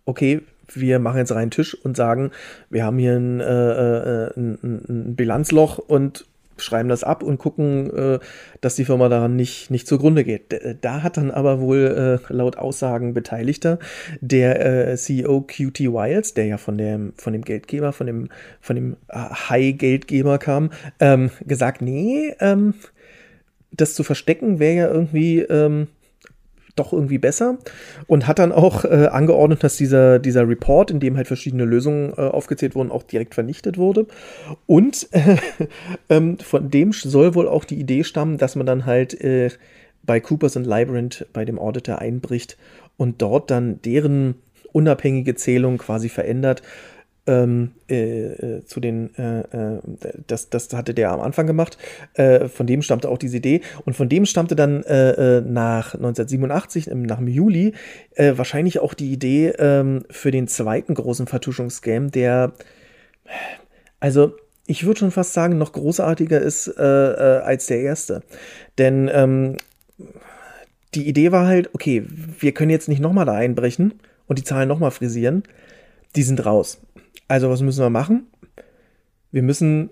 [0.05, 2.31] okay, wir machen jetzt rein Tisch und sagen,
[2.71, 8.19] wir haben hier ein, äh, ein, ein Bilanzloch und schreiben das ab und gucken, äh,
[8.61, 10.61] dass die Firma daran nicht, nicht zugrunde geht.
[10.81, 13.79] Da hat dann aber wohl äh, laut Aussagen Beteiligter
[14.21, 18.29] der äh, CEO QT Wiles, der ja von dem, von dem Geldgeber, von dem,
[18.61, 22.75] von dem äh, High-Geldgeber kam, ähm, gesagt, nee, ähm,
[23.73, 25.89] das zu verstecken wäre ja irgendwie ähm,
[26.77, 27.59] doch irgendwie besser
[28.07, 32.13] und hat dann auch äh, angeordnet, dass dieser, dieser Report, in dem halt verschiedene Lösungen
[32.17, 34.07] äh, aufgezählt wurden, auch direkt vernichtet wurde.
[34.67, 35.37] Und äh,
[36.09, 39.51] ähm, von dem soll wohl auch die Idee stammen, dass man dann halt äh,
[40.03, 42.57] bei Coopers und Librand bei dem Auditor einbricht
[42.97, 44.35] und dort dann deren
[44.73, 46.63] unabhängige Zählung quasi verändert
[47.27, 49.81] ähm, äh, äh, zu den, äh, äh,
[50.27, 51.79] das, das hatte der am Anfang gemacht,
[52.15, 56.89] äh, von dem stammte auch diese Idee und von dem stammte dann äh, nach 1987,
[56.89, 57.73] nach dem Juli,
[58.17, 62.53] wahrscheinlich auch die Idee ähm, für den zweiten großen Vertuschungsgame, der,
[64.01, 64.35] also
[64.67, 68.23] ich würde schon fast sagen, noch großartiger ist als der erste.
[68.79, 69.57] Denn ähm,
[70.95, 72.05] die Idee war halt, okay,
[72.39, 73.95] wir können jetzt nicht nochmal da einbrechen
[74.27, 75.43] und die Zahlen nochmal frisieren.
[76.17, 76.81] Die sind raus.
[77.29, 78.27] Also was müssen wir machen?
[79.31, 79.91] Wir müssen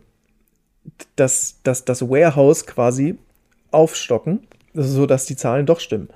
[1.16, 3.16] das, das, das Warehouse quasi
[3.70, 4.40] aufstocken,
[4.74, 6.08] sodass die Zahlen doch stimmen.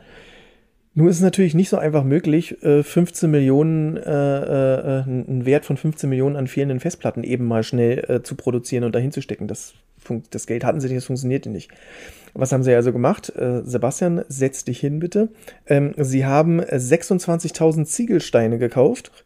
[0.98, 5.66] Nun ist es natürlich nicht so einfach möglich, 15 äh, Millionen, äh, äh, einen Wert
[5.66, 9.20] von 15 Millionen an fehlenden Festplatten eben mal schnell äh, zu produzieren und dahin zu
[9.20, 9.46] stecken.
[9.46, 9.74] Das,
[10.30, 11.70] das Geld hatten sie nicht, das funktionierte nicht.
[12.32, 13.30] Was haben sie also gemacht?
[13.36, 15.28] Äh, Sebastian, setz dich hin bitte.
[15.66, 19.25] Ähm, sie haben 26.000 Ziegelsteine gekauft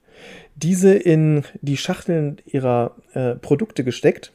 [0.57, 4.33] diese in die Schachteln ihrer äh, Produkte gesteckt,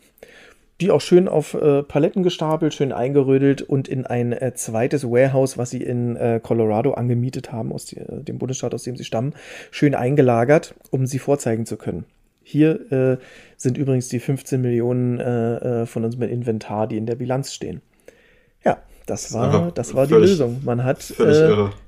[0.81, 5.57] die auch schön auf äh, Paletten gestapelt, schön eingerödelt und in ein äh, zweites Warehouse,
[5.57, 9.05] was sie in äh, Colorado angemietet haben, aus die, äh, dem Bundesstaat, aus dem sie
[9.05, 9.33] stammen,
[9.71, 12.05] schön eingelagert, um sie vorzeigen zu können.
[12.43, 13.17] Hier äh,
[13.55, 17.81] sind übrigens die 15 Millionen von unserem Inventar, die in der Bilanz stehen.
[18.63, 20.61] Ja, das war, das war die Lösung.
[20.63, 21.11] Man hat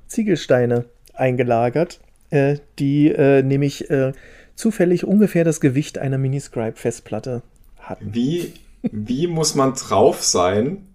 [0.08, 4.12] Ziegelsteine eingelagert äh, die äh, nämlich äh,
[4.54, 7.42] zufällig ungefähr das Gewicht einer Miniscribe-Festplatte
[7.78, 8.14] hatten.
[8.14, 10.86] Wie, wie muss man drauf sein?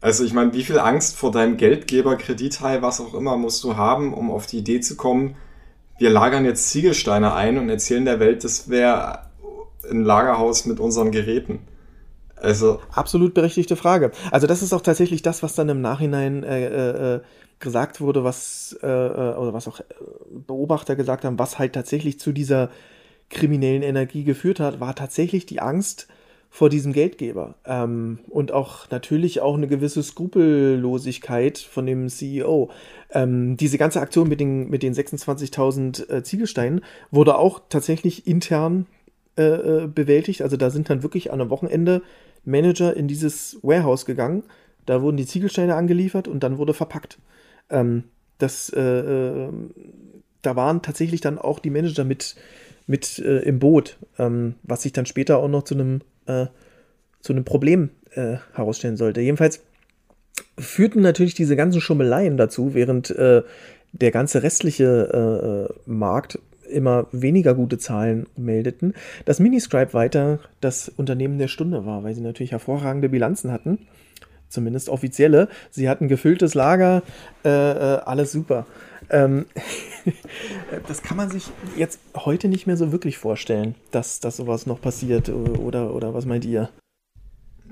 [0.00, 3.76] Also ich meine, wie viel Angst vor deinem Geldgeber, Kredithai, was auch immer, musst du
[3.76, 5.36] haben, um auf die Idee zu kommen,
[5.98, 9.26] wir lagern jetzt Ziegelsteine ein und erzählen der Welt, das wäre
[9.90, 11.58] ein Lagerhaus mit unseren Geräten.
[12.36, 14.12] Also absolut berechtigte Frage.
[14.30, 17.20] Also das ist auch tatsächlich das, was dann im Nachhinein äh, äh,
[17.60, 19.84] gesagt wurde, was, äh, äh, oder was auch äh,
[20.46, 22.70] Beobachter gesagt haben, was halt tatsächlich zu dieser
[23.28, 26.08] kriminellen Energie geführt hat, war tatsächlich die Angst
[26.48, 27.54] vor diesem Geldgeber.
[27.64, 32.70] Ähm, und auch natürlich auch eine gewisse Skrupellosigkeit von dem CEO.
[33.10, 36.80] Ähm, diese ganze Aktion mit den, mit den 26.000 äh, Ziegelsteinen
[37.12, 38.86] wurde auch tatsächlich intern
[39.38, 39.44] äh,
[39.84, 40.42] äh, bewältigt.
[40.42, 42.02] Also da sind dann wirklich an einem Wochenende
[42.44, 44.42] Manager in dieses Warehouse gegangen.
[44.86, 47.18] Da wurden die Ziegelsteine angeliefert und dann wurde verpackt.
[47.70, 48.04] Ähm,
[48.38, 49.48] das, äh, äh,
[50.42, 52.36] da waren tatsächlich dann auch die Manager mit,
[52.86, 56.46] mit äh, im Boot, ähm, was sich dann später auch noch zu einem, äh,
[57.20, 59.20] zu einem Problem äh, herausstellen sollte.
[59.20, 59.60] Jedenfalls
[60.58, 63.42] führten natürlich diese ganzen Schummeleien dazu, während äh,
[63.92, 66.38] der ganze restliche Markt
[66.70, 72.20] immer weniger gute Zahlen meldeten, dass Miniscribe weiter das Unternehmen der Stunde war, weil sie
[72.20, 73.80] natürlich hervorragende Bilanzen hatten
[74.50, 75.48] zumindest offizielle.
[75.70, 77.02] Sie hatten gefülltes Lager,
[77.44, 78.66] äh, äh, alles super.
[79.08, 79.46] Ähm,
[80.88, 81.44] das kann man sich
[81.76, 85.28] jetzt heute nicht mehr so wirklich vorstellen, dass, dass sowas noch passiert.
[85.30, 86.68] Oder, oder was meint ihr?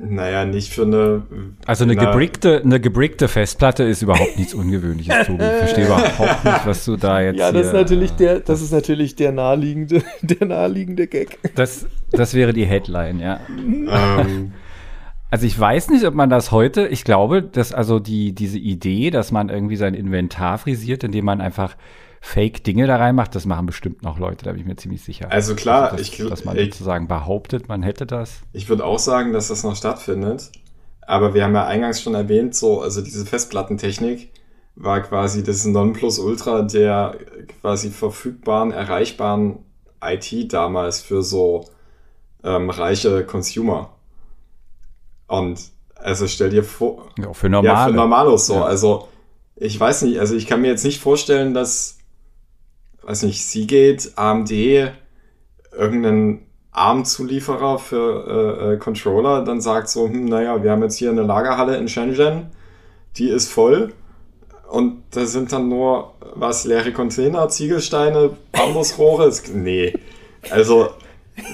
[0.00, 1.22] Naja, nicht für eine.
[1.66, 5.42] Also eine, gebrickte, eine gebrickte Festplatte ist überhaupt nichts Ungewöhnliches, Tobi.
[5.42, 7.38] Ich verstehe überhaupt nicht, was du da jetzt.
[7.38, 11.38] Ja, das ist natürlich der, das ist natürlich der naheliegende, der naheliegende Gag.
[11.56, 13.40] Das, das wäre die Headline, ja.
[13.48, 14.52] Ähm.
[15.30, 19.10] Also ich weiß nicht, ob man das heute, ich glaube, dass also die, diese Idee,
[19.10, 21.76] dass man irgendwie sein Inventar frisiert, indem man einfach
[22.20, 25.30] Fake-Dinge da reinmacht, das machen bestimmt noch Leute, da bin ich mir ziemlich sicher.
[25.30, 28.40] Also klar, also ich, dass man ich, sozusagen behauptet, man hätte das.
[28.52, 30.50] Ich würde auch sagen, dass das noch stattfindet.
[31.02, 34.30] Aber wir haben ja eingangs schon erwähnt, so, also diese Festplattentechnik
[34.76, 37.16] war quasi das Nonplusultra der
[37.60, 39.58] quasi verfügbaren, erreichbaren
[40.02, 41.64] IT damals für so
[42.44, 43.90] ähm, reiche Consumer.
[45.28, 45.60] Und
[45.94, 47.08] also stell dir vor.
[47.18, 47.78] Ja, für normale.
[47.78, 48.54] Ja, für Normalos so.
[48.54, 48.64] Ja.
[48.64, 49.08] Also
[49.54, 51.98] ich weiß nicht, also ich kann mir jetzt nicht vorstellen, dass,
[53.02, 60.62] weiß nicht, Seagate, AMD, irgendeinen ARM-Zulieferer für äh, äh, Controller dann sagt so, hm, naja,
[60.62, 62.50] wir haben jetzt hier eine Lagerhalle in Shenzhen,
[63.16, 63.92] die ist voll
[64.68, 69.32] und da sind dann nur, was, leere Container, Ziegelsteine, Bambusrohre.
[69.54, 69.92] nee,
[70.50, 70.90] also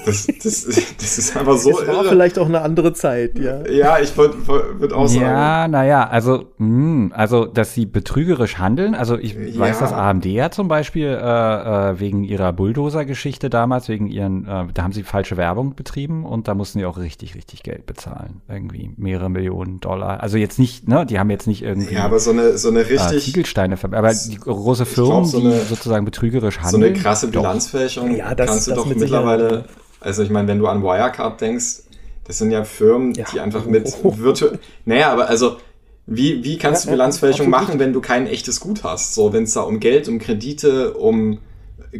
[0.05, 0.65] das, das,
[0.97, 1.71] das ist einfach so.
[1.71, 2.09] Es war irre.
[2.09, 3.65] vielleicht auch eine andere Zeit, ja.
[3.67, 5.21] Ja, ich würde würd auch sagen.
[5.21, 8.95] Ja, naja, also, mh, hm, also, dass sie betrügerisch handeln.
[8.95, 9.59] Also, ich ja.
[9.59, 14.65] weiß, dass AMD ja zum Beispiel äh, äh, wegen ihrer Bulldozer-Geschichte damals, wegen ihren, äh,
[14.73, 18.41] da haben sie falsche Werbung betrieben und da mussten die auch richtig, richtig Geld bezahlen.
[18.47, 20.21] Irgendwie mehrere Millionen Dollar.
[20.21, 21.95] Also, jetzt nicht, ne, die haben jetzt nicht irgendwie.
[21.95, 23.17] Ja, aber so eine, so eine äh, richtig.
[23.17, 26.81] Äh, Ziegelsteine, aber die große Firmen, glaub, so eine, die sozusagen betrügerisch handeln.
[26.81, 29.65] So eine krasse Bilanzfälschung ja, das, kannst du doch mittlerweile
[30.05, 31.81] also ich meine, wenn du an Wirecard denkst,
[32.25, 33.25] das sind ja Firmen, ja.
[33.33, 34.59] die einfach mit virtuell.
[34.85, 35.57] Naja, aber also,
[36.05, 39.15] wie, wie kannst ja, du Bilanzfälschung machen, wenn du kein echtes Gut hast?
[39.15, 41.39] So, wenn es da um Geld, um Kredite, um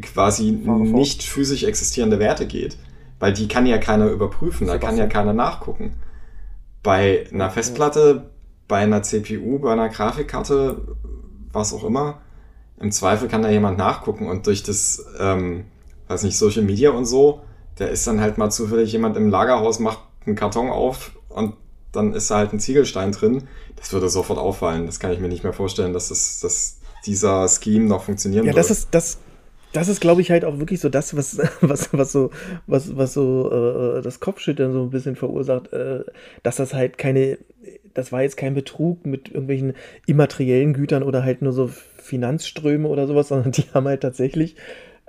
[0.01, 2.77] quasi nicht physisch existierende Werte geht.
[3.19, 5.95] Weil die kann ja keiner überprüfen, da kann ja keiner nachgucken.
[6.83, 8.29] Bei einer Festplatte,
[8.67, 10.95] bei einer CPU, bei einer Grafikkarte,
[11.51, 12.21] was auch immer,
[12.79, 15.65] im Zweifel kann da jemand nachgucken und durch das, ähm,
[16.07, 17.41] weiß nicht, Social Media und so,
[17.79, 21.53] der ist dann halt mal zufällig jemand im Lagerhaus, macht einen Karton auf und
[21.91, 23.43] dann ist da halt ein Ziegelstein drin.
[23.75, 24.85] Das würde sofort auffallen.
[24.85, 28.51] Das kann ich mir nicht mehr vorstellen, dass, das, dass dieser Scheme noch funktionieren ja,
[28.51, 28.57] würde.
[28.57, 29.17] Ja, das ist, das,
[29.73, 32.31] das ist, glaube ich, halt auch wirklich so das, was, was, was so,
[32.67, 36.03] was, was so äh, das Kopfschüttern so ein bisschen verursacht, äh,
[36.43, 37.37] dass das halt keine,
[37.93, 39.73] das war jetzt kein Betrug mit irgendwelchen
[40.05, 44.55] immateriellen Gütern oder halt nur so Finanzströme oder sowas, sondern die haben halt tatsächlich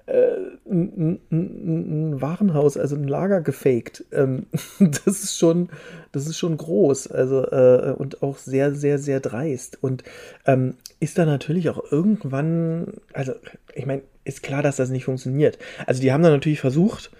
[0.07, 4.05] ein, ein, ein, Warenhaus, also ein Lager gefaked.
[4.13, 4.47] Ähm,
[4.79, 5.69] das ist schon,
[6.13, 9.83] das ist schon groß, also äh, und auch sehr, sehr, sehr dreist.
[9.83, 10.05] Und
[10.47, 13.33] ähm, ist da natürlich auch irgendwann, also
[13.75, 15.59] ich meine, ist klar, dass das nicht funktioniert.
[15.87, 17.11] Also die haben da natürlich versucht,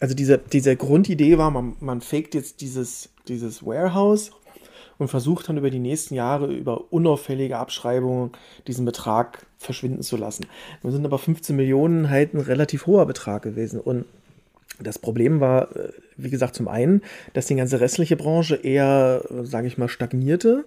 [0.00, 4.32] also diese, diese Grundidee war, man, man faked jetzt dieses, dieses Warehouse
[4.98, 8.32] und versucht dann über die nächsten Jahre über unauffällige Abschreibungen
[8.66, 10.46] diesen Betrag verschwinden zu lassen.
[10.82, 14.04] Nun sind aber 15 Millionen halt ein relativ hoher Betrag gewesen und
[14.80, 17.02] das Problem war, äh, wie gesagt, zum einen,
[17.32, 20.64] dass die ganze restliche Branche eher, sage ich mal, stagnierte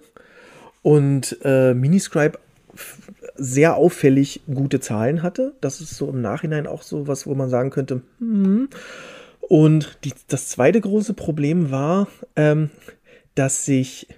[0.82, 2.38] und äh, Miniscribe
[3.36, 5.54] sehr auffällig gute Zahlen hatte.
[5.60, 8.68] Das ist so im Nachhinein auch so was, wo man sagen könnte, hm.
[9.48, 12.68] Und die, das zweite große Problem war, ähm,
[13.38, 14.08] dass sich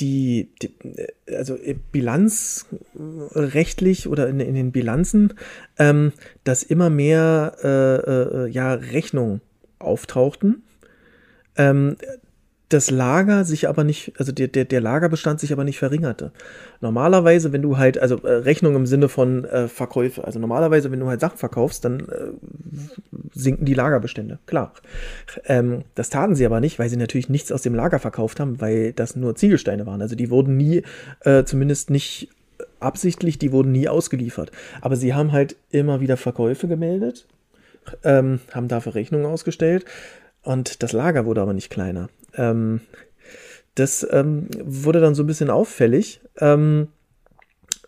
[0.00, 0.74] die, die,
[1.32, 1.56] also
[1.92, 5.34] bilanzrechtlich oder in, in den Bilanzen,
[5.78, 9.40] ähm, dass immer mehr äh, äh, ja, Rechnungen
[9.78, 10.64] auftauchten.
[11.56, 11.96] Ähm,
[12.70, 16.32] das Lager sich aber nicht, also der, der, der Lagerbestand sich aber nicht verringerte.
[16.80, 21.00] Normalerweise, wenn du halt, also äh, Rechnung im Sinne von äh, Verkäufe, also normalerweise, wenn
[21.00, 22.32] du halt Sachen verkaufst, dann äh,
[23.32, 24.72] sinken die Lagerbestände, klar.
[25.44, 28.60] Ähm, das taten sie aber nicht, weil sie natürlich nichts aus dem Lager verkauft haben,
[28.60, 30.00] weil das nur Ziegelsteine waren.
[30.00, 30.82] Also die wurden nie,
[31.20, 32.28] äh, zumindest nicht
[32.78, 34.52] absichtlich, die wurden nie ausgeliefert.
[34.80, 37.26] Aber sie haben halt immer wieder Verkäufe gemeldet,
[38.04, 39.84] ähm, haben dafür Rechnungen ausgestellt
[40.42, 42.08] und das Lager wurde aber nicht kleiner.
[42.36, 42.80] Ähm,
[43.74, 46.20] das ähm, wurde dann so ein bisschen auffällig.
[46.38, 46.88] Ähm,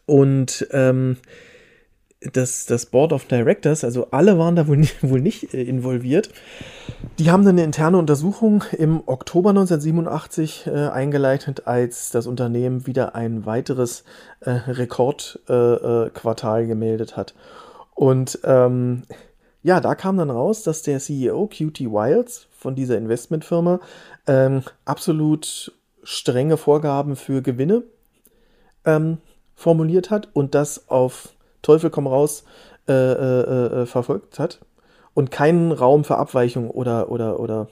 [0.06, 1.16] und ähm,
[2.32, 6.30] das, das Board of Directors, also alle waren da wohl nicht, wohl nicht äh, involviert.
[7.18, 13.14] Die haben dann eine interne Untersuchung im Oktober 1987 äh, eingeleitet, als das Unternehmen wieder
[13.14, 14.04] ein weiteres
[14.40, 17.34] äh, Rekordquartal äh, äh gemeldet hat.
[17.94, 19.02] Und ähm,
[19.62, 23.80] ja, da kam dann raus, dass der CEO QT Wiles von dieser Investmentfirma
[24.26, 25.72] ähm, absolut
[26.02, 27.82] strenge Vorgaben für Gewinne
[28.84, 29.18] ähm,
[29.54, 32.44] formuliert hat und das auf Teufel komm raus
[32.88, 34.60] äh, äh, äh, verfolgt hat
[35.14, 37.68] und keinen Raum für Abweichung oder oder oder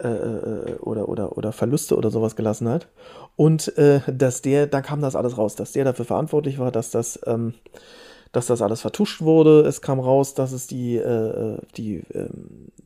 [0.00, 2.86] äh, äh, oder, oder, oder Verluste oder sowas gelassen hat.
[3.34, 6.92] Und äh, dass der, da kam das alles raus, dass der dafür verantwortlich war, dass
[6.92, 7.54] das ähm,
[8.32, 9.60] dass das alles vertuscht wurde.
[9.60, 12.28] Es kam raus, dass es die, äh, die, äh,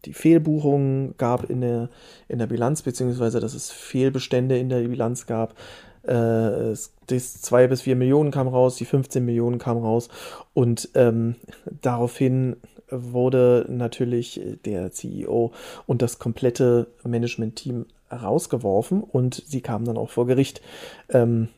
[0.05, 1.89] die Fehlbuchungen gab in der,
[2.29, 5.55] in der Bilanz, beziehungsweise dass es Fehlbestände in der Bilanz gab.
[6.03, 6.75] Äh,
[7.07, 10.09] das 2 bis 4 Millionen kam raus, die 15 Millionen kam raus
[10.55, 11.37] und ähm,
[11.81, 12.57] daraufhin
[12.91, 15.53] wurde natürlich der CEO
[15.87, 20.61] und das komplette Management-Team rausgeworfen und sie kamen dann auch vor Gericht.
[21.09, 21.49] Ähm,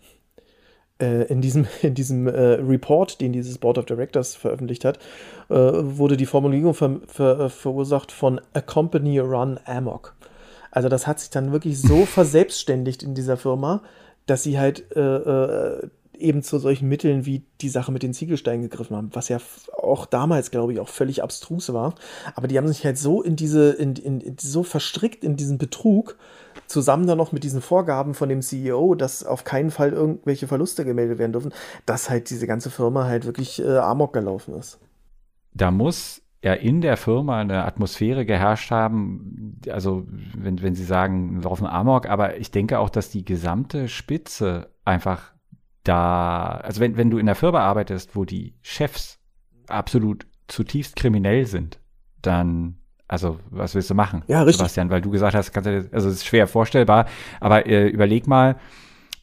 [1.00, 4.98] äh, in diesem, in diesem äh, Report, den dieses Board of Directors veröffentlicht hat,
[5.48, 10.14] äh, wurde die Formulierung ver ver äh, verursacht von A Company Run Amok.
[10.70, 13.82] Also das hat sich dann wirklich so verselbstständigt in dieser Firma,
[14.26, 18.96] dass sie halt äh, eben zu solchen Mitteln wie die Sache mit den Ziegelsteinen gegriffen
[18.96, 19.38] haben, was ja
[19.76, 21.94] auch damals, glaube ich, auch völlig abstrus war.
[22.34, 25.58] Aber die haben sich halt so in diese, in, in, in so verstrickt in diesen
[25.58, 26.16] Betrug,
[26.66, 30.84] zusammen dann noch mit diesen Vorgaben von dem CEO, dass auf keinen Fall irgendwelche Verluste
[30.84, 31.52] gemeldet werden dürfen,
[31.86, 34.78] dass halt diese ganze Firma halt wirklich äh, amok gelaufen ist.
[35.52, 41.40] Da muss ja in der Firma eine Atmosphäre geherrscht haben, also wenn, wenn Sie sagen,
[41.42, 45.33] laufen Amok, aber ich denke auch, dass die gesamte Spitze einfach
[45.84, 49.18] da, also wenn, wenn du in der Firma arbeitest, wo die Chefs
[49.68, 51.78] absolut zutiefst kriminell sind,
[52.20, 54.58] dann, also was willst du machen, ja, richtig.
[54.58, 54.90] Sebastian?
[54.90, 57.06] Weil du gesagt hast, kannst du, also es ist schwer vorstellbar,
[57.40, 58.56] aber äh, überleg mal,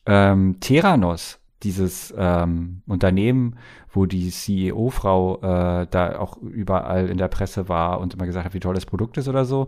[0.06, 3.58] ähm, Theranos, dieses ähm, Unternehmen,
[3.91, 8.54] wo die CEO-Frau äh, da auch überall in der Presse war und immer gesagt hat,
[8.54, 9.67] wie toll das Produkt ist oder so.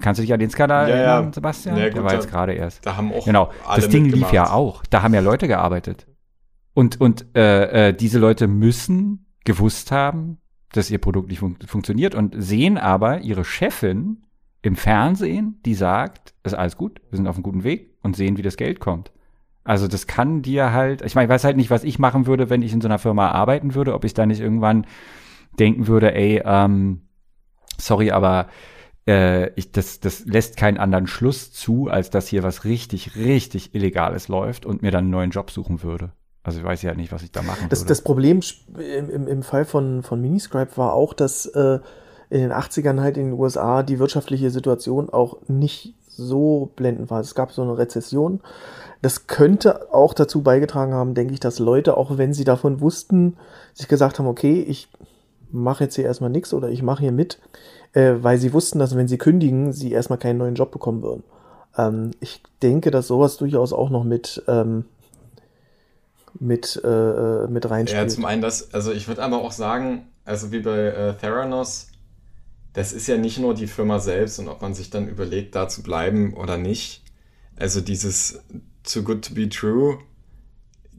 [0.00, 1.32] Kannst du dich an den Skandal ja, erinnern.
[1.32, 1.76] Sebastian?
[1.76, 2.84] Ja, gut, der war jetzt gerade erst.
[2.84, 3.50] Da haben auch genau.
[3.74, 4.82] das Ding lief ja auch.
[4.90, 6.06] Da haben ja Leute gearbeitet.
[6.74, 10.38] Und, und äh, äh, diese Leute müssen gewusst haben,
[10.72, 14.22] dass ihr Produkt nicht fun funktioniert und sehen aber ihre Chefin
[14.62, 18.36] im Fernsehen, die sagt, ist alles gut, wir sind auf einem guten Weg und sehen,
[18.36, 19.12] wie das Geld kommt.
[19.64, 22.50] Also das kann dir halt, ich meine, ich weiß halt nicht, was ich machen würde,
[22.50, 24.86] wenn ich in so einer Firma arbeiten würde, ob ich da nicht irgendwann
[25.58, 27.02] denken würde, ey, ähm,
[27.78, 28.48] sorry, aber
[29.06, 33.74] äh, ich, das, das lässt keinen anderen Schluss zu, als dass hier was richtig, richtig
[33.74, 36.12] Illegales läuft und mir dann einen neuen Job suchen würde.
[36.44, 37.88] Also ich weiß ja nicht, was ich da machen das, würde.
[37.88, 38.40] Das Problem
[38.76, 41.78] im, im Fall von, von Miniscribe war auch, dass äh,
[42.30, 47.20] in den 80ern halt in den USA die wirtschaftliche Situation auch nicht so blendend war.
[47.20, 48.40] Es gab so eine Rezession
[49.02, 53.36] das könnte auch dazu beigetragen haben, denke ich, dass Leute, auch wenn sie davon wussten,
[53.74, 54.88] sich gesagt haben, okay, ich
[55.50, 57.40] mache jetzt hier erstmal nichts oder ich mache hier mit,
[57.94, 61.24] äh, weil sie wussten, dass wenn sie kündigen, sie erstmal keinen neuen Job bekommen würden.
[61.76, 64.84] Ähm, ich denke, dass sowas durchaus auch noch mit, ähm,
[66.38, 68.02] mit, äh, äh mit reinspielt.
[68.02, 71.88] Ja, zum einen das, also ich würde aber auch sagen, also wie bei äh, Theranos,
[72.72, 75.68] das ist ja nicht nur die Firma selbst und ob man sich dann überlegt, da
[75.68, 77.02] zu bleiben oder nicht.
[77.56, 78.40] Also dieses
[78.84, 79.98] Too Good to Be True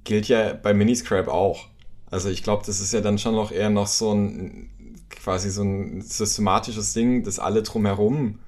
[0.04, 1.68] gilt ja bei Miniscrap auch.
[2.12, 4.70] Also ich glaube, das ist ja dann schon noch eher noch so ein
[5.10, 8.40] quasi so ein systematisches Ding, dass alle drumherum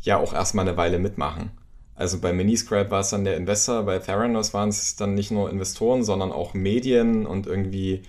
[0.00, 1.50] ja auch erstmal eine Weile mitmachen.
[1.98, 5.50] Also bei Miniscrap war es dann der Investor, bei Theranos waren es dann nicht nur
[5.50, 8.02] Investoren, sondern auch Medien und irgendwie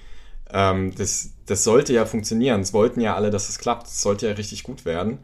[0.52, 2.62] ähm, das, das sollte ja funktionieren.
[2.62, 3.88] Es wollten ja alle, dass es klappt.
[3.88, 5.19] Es sollte ja richtig gut werden.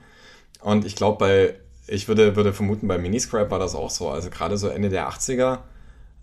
[0.62, 1.56] Und ich glaube, bei
[1.88, 4.10] ich würde, würde vermuten, bei Miniscribe war das auch so.
[4.10, 5.60] Also gerade so Ende der 80er.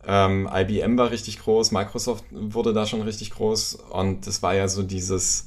[0.05, 4.67] Ähm, IBM war richtig groß, Microsoft wurde da schon richtig groß und das war ja
[4.67, 5.45] so dieses,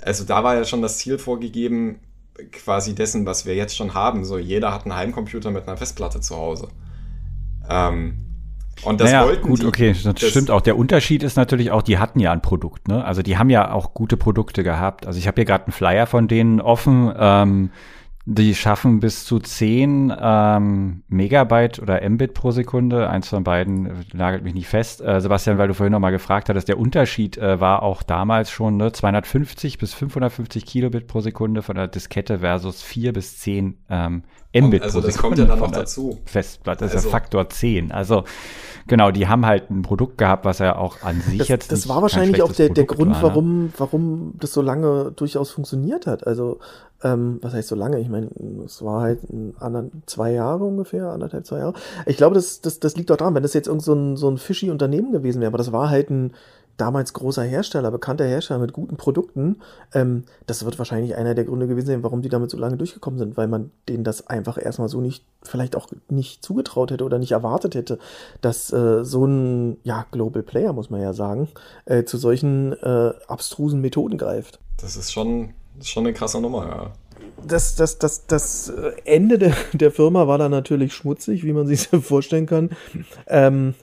[0.00, 1.98] also da war ja schon das Ziel vorgegeben,
[2.52, 4.24] quasi dessen, was wir jetzt schon haben.
[4.24, 6.68] So jeder hat einen Heimcomputer mit einer Festplatte zu Hause.
[7.68, 8.24] Ähm,
[8.84, 10.60] und das naja, wollten gut, die, okay, das, das, stimmt auch.
[10.60, 13.04] Der Unterschied ist natürlich auch, die hatten ja ein Produkt, ne?
[13.04, 15.06] Also die haben ja auch gute Produkte gehabt.
[15.06, 17.12] Also ich habe hier gerade einen Flyer von denen offen.
[17.16, 17.70] Ähm,
[18.30, 23.08] die schaffen bis zu 10 ähm, Megabyte oder Mbit pro Sekunde.
[23.08, 25.00] Eins von beiden äh, nagelt mich nicht fest.
[25.00, 28.50] Äh, Sebastian, weil du vorhin noch mal gefragt hattest, der Unterschied äh, war auch damals
[28.50, 33.78] schon ne, 250 bis 550 Kilobit pro Sekunde von der Diskette versus 4 bis 10
[33.88, 35.06] ähm, Mbit also pro Sekunde.
[35.06, 36.18] Also das kommt ja dann noch dazu.
[36.24, 37.08] Festplatte, das also.
[37.08, 37.92] ist ja Faktor 10.
[37.92, 38.24] Also
[38.86, 41.88] genau, die haben halt ein Produkt gehabt, was ja auch an sich das, jetzt Das
[41.88, 43.22] war wahrscheinlich auch der, der Grund, war, ne?
[43.22, 46.26] warum, warum das so lange durchaus funktioniert hat.
[46.26, 46.58] Also
[47.02, 48.00] ähm, was heißt so lange?
[48.00, 48.28] Ich meine,
[48.64, 51.74] es war halt ein, zwei Jahre ungefähr, anderthalb, zwei Jahre.
[52.06, 54.28] Ich glaube, das, das, das liegt doch daran, wenn das jetzt irgend so ein, so
[54.28, 56.32] ein fishy Unternehmen gewesen wäre, aber das war halt ein
[56.78, 59.60] damals großer Hersteller, bekannter Hersteller mit guten Produkten.
[59.92, 63.18] Ähm, das wird wahrscheinlich einer der Gründe gewesen sein, warum die damit so lange durchgekommen
[63.18, 67.18] sind, weil man denen das einfach erstmal so nicht, vielleicht auch nicht zugetraut hätte oder
[67.18, 67.98] nicht erwartet hätte,
[68.40, 71.48] dass äh, so ein, ja, Global Player, muss man ja sagen,
[71.84, 74.58] äh, zu solchen äh, abstrusen Methoden greift.
[74.80, 75.50] Das ist schon
[75.82, 76.92] schon eine krasse Nummer, ja.
[77.46, 78.72] Das, das, das, das
[79.04, 82.70] Ende der, der Firma war dann natürlich schmutzig, wie man sich vorstellen kann.
[83.26, 83.74] Ähm,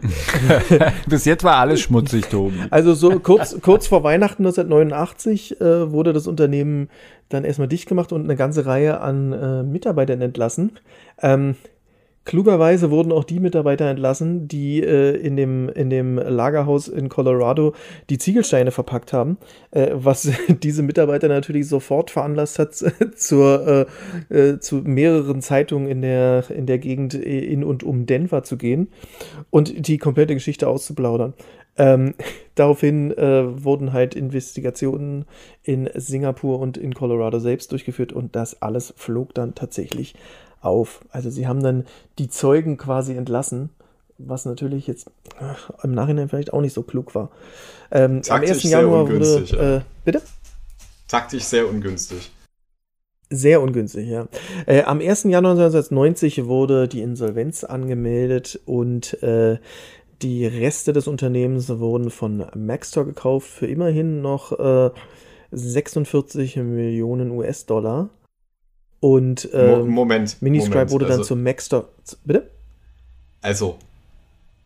[1.08, 2.56] Bis jetzt war alles schmutzig, Tobi.
[2.70, 6.88] Also so kurz, kurz vor Weihnachten 1989 äh, wurde das Unternehmen
[7.28, 10.78] dann erstmal dicht gemacht und eine ganze Reihe an äh, Mitarbeitern entlassen.
[11.20, 11.56] Ähm,
[12.28, 17.72] Klugerweise wurden auch die Mitarbeiter entlassen, die äh, in, dem, in dem Lagerhaus in Colorado
[18.10, 19.38] die Ziegelsteine verpackt haben,
[19.70, 20.30] äh, was
[20.62, 22.74] diese Mitarbeiter natürlich sofort veranlasst hat,
[23.16, 23.86] zur,
[24.30, 28.58] äh, äh, zu mehreren Zeitungen in der, in der Gegend in und um Denver zu
[28.58, 28.88] gehen
[29.48, 31.32] und die komplette Geschichte auszuplaudern.
[31.78, 32.12] Ähm,
[32.56, 35.24] daraufhin äh, wurden halt Investigationen
[35.62, 40.12] in Singapur und in Colorado selbst durchgeführt und das alles flog dann tatsächlich
[40.60, 41.00] auf.
[41.10, 41.86] Also sie haben dann
[42.18, 43.70] die Zeugen quasi entlassen
[44.18, 47.30] was natürlich jetzt ach, im Nachhinein vielleicht auch nicht so klug war.
[47.90, 48.62] Ähm, am 1.
[48.64, 49.44] Januar wurde.
[49.46, 49.76] Ja.
[49.76, 50.22] Äh, bitte?
[51.06, 52.30] Taktisch sehr ungünstig.
[53.30, 54.26] Sehr ungünstig, ja.
[54.66, 55.24] Äh, am 1.
[55.24, 59.58] Januar 1990 wurde die Insolvenz angemeldet und äh,
[60.22, 64.90] die Reste des Unternehmens wurden von Maxtor gekauft für immerhin noch äh,
[65.52, 68.10] 46 Millionen US-Dollar.
[69.00, 71.88] Und ähm, Moment, Miniscribe wurde dann also, zum Maxtor.
[72.24, 72.50] Bitte?
[73.42, 73.78] Also,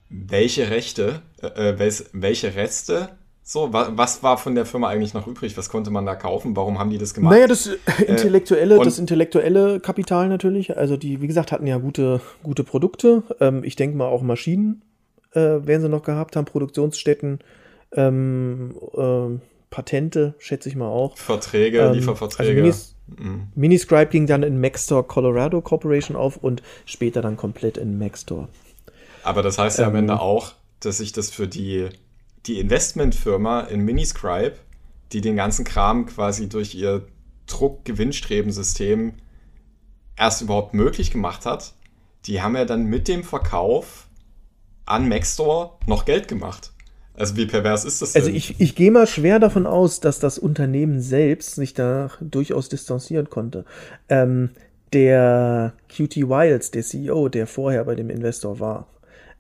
[0.09, 3.11] welche Rechte, äh, äh welche Reste
[3.45, 5.57] so, wa was war von der Firma eigentlich noch übrig?
[5.59, 6.55] Was konnte man da kaufen?
[6.57, 7.35] Warum haben die das gemacht?
[7.35, 10.77] Naja, das äh, intellektuelle, äh, das intellektuelle Kapital natürlich.
[10.77, 13.25] Also die, wie gesagt, hatten ja gute, gute Produkte.
[13.41, 14.83] Ähm, ich denke mal auch Maschinen
[15.35, 17.41] äh, werden sie noch gehabt haben, Produktionsstätten,
[17.93, 19.39] ähm, äh,
[19.71, 21.17] Patente, schätze ich mal auch.
[21.17, 22.63] Verträge, ähm, Lieferverträge.
[22.63, 23.49] Also mhm.
[23.55, 28.49] Miniscribe ging dann in Maxtor Colorado Corporation auf und später dann komplett in Maxtor.
[29.23, 31.89] Aber das heißt ja am Ende ähm, auch, dass sich das für die
[32.47, 34.57] die Investmentfirma in Miniscribe,
[35.13, 37.07] die den ganzen Kram quasi durch ihr
[37.47, 39.15] Druck-Gewinnstreben-System
[40.17, 41.75] erst überhaupt möglich gemacht hat,
[42.27, 44.09] die haben ja dann mit dem Verkauf
[44.87, 46.72] an Maxstore noch Geld gemacht.
[47.15, 48.35] Also wie pervers ist das also denn?
[48.35, 52.69] Also ich, ich gehe mal schwer davon aus, dass das Unternehmen selbst sich da durchaus
[52.69, 53.65] distanzieren konnte.
[54.09, 54.51] Ähm,
[54.93, 58.87] der QT Wiles, der CEO, der vorher bei dem Investor war,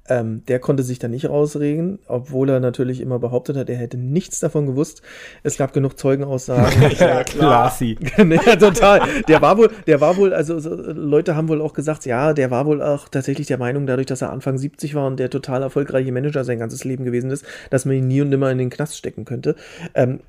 [0.08, 3.96] ähm, der konnte sich da nicht rausregen, obwohl er natürlich immer behauptet hat, er hätte
[3.96, 5.02] nichts davon gewusst.
[5.42, 6.90] Es gab genug Zeugenaussagen.
[6.98, 7.72] ja, klar.
[7.80, 9.00] ja, total.
[9.28, 12.50] Der war wohl, der war wohl, also so, Leute haben wohl auch gesagt, ja, der
[12.50, 15.62] war wohl auch tatsächlich der Meinung, dadurch, dass er Anfang 70 war und der total
[15.62, 18.70] erfolgreiche Manager sein ganzes Leben gewesen ist, dass man ihn nie und nimmer in den
[18.70, 19.54] Knast stecken könnte.
[19.94, 20.20] Ähm,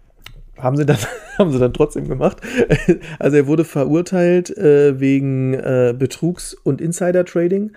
[0.64, 0.97] haben sie dann,
[1.38, 2.38] haben sie dann trotzdem gemacht.
[3.20, 7.72] Also er wurde verurteilt äh, wegen äh, Betrugs- und Insider-Trading.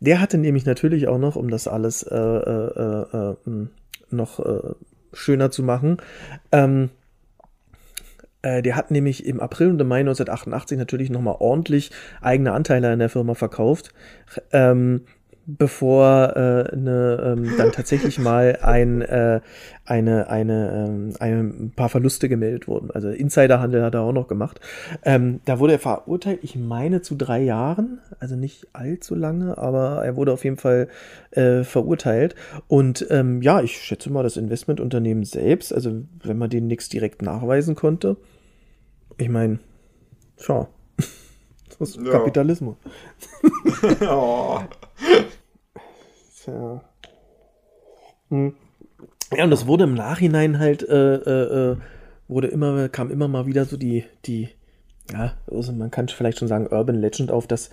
[0.00, 3.70] Der hatte nämlich natürlich auch noch, um das alles äh, äh, äh hm,
[4.10, 4.74] noch äh,
[5.12, 5.98] schöner zu machen,
[6.52, 6.90] ähm,
[8.42, 12.98] der hat nämlich im April und im Mai 1988 natürlich nochmal ordentlich eigene Anteile an
[12.98, 13.94] der Firma verkauft.
[14.52, 15.06] Ähm,
[15.46, 19.40] bevor äh, ne, ähm, dann tatsächlich mal ein, äh,
[19.84, 22.90] eine, eine, ähm, ein paar Verluste gemeldet wurden.
[22.90, 24.60] Also Insiderhandel hat er auch noch gemacht.
[25.04, 30.04] Ähm, da wurde er verurteilt, ich meine zu drei Jahren, also nicht allzu lange, aber
[30.04, 30.88] er wurde auf jeden Fall
[31.32, 32.34] äh, verurteilt.
[32.66, 37.22] Und ähm, ja, ich schätze mal, das Investmentunternehmen selbst, also wenn man den nichts direkt
[37.22, 38.16] nachweisen konnte,
[39.18, 39.58] ich meine,
[40.38, 40.68] schau.
[41.76, 42.12] Das ist ja.
[42.12, 42.76] Kapitalismus.
[44.02, 44.60] oh.
[46.44, 46.82] Tja.
[48.28, 48.54] Hm.
[49.34, 51.76] Ja, und das wurde im Nachhinein halt, äh, äh, äh,
[52.28, 54.50] wurde immer, kam immer mal wieder so die, die,
[55.10, 57.70] ja, also man kann vielleicht schon sagen, Urban Legend auf, dass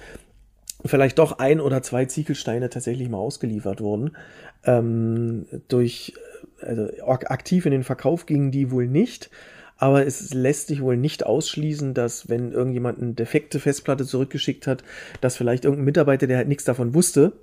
[0.86, 4.15] vielleicht doch ein oder zwei Ziegelsteine tatsächlich mal ausgeliefert wurden.
[4.63, 6.13] Ähm, durch,
[6.61, 9.30] also aktiv in den Verkauf gingen die wohl nicht.
[9.78, 14.84] Aber es lässt sich wohl nicht ausschließen, dass wenn irgendjemand eine defekte Festplatte zurückgeschickt hat,
[15.22, 17.34] dass vielleicht irgendein Mitarbeiter, der halt nichts davon wusste,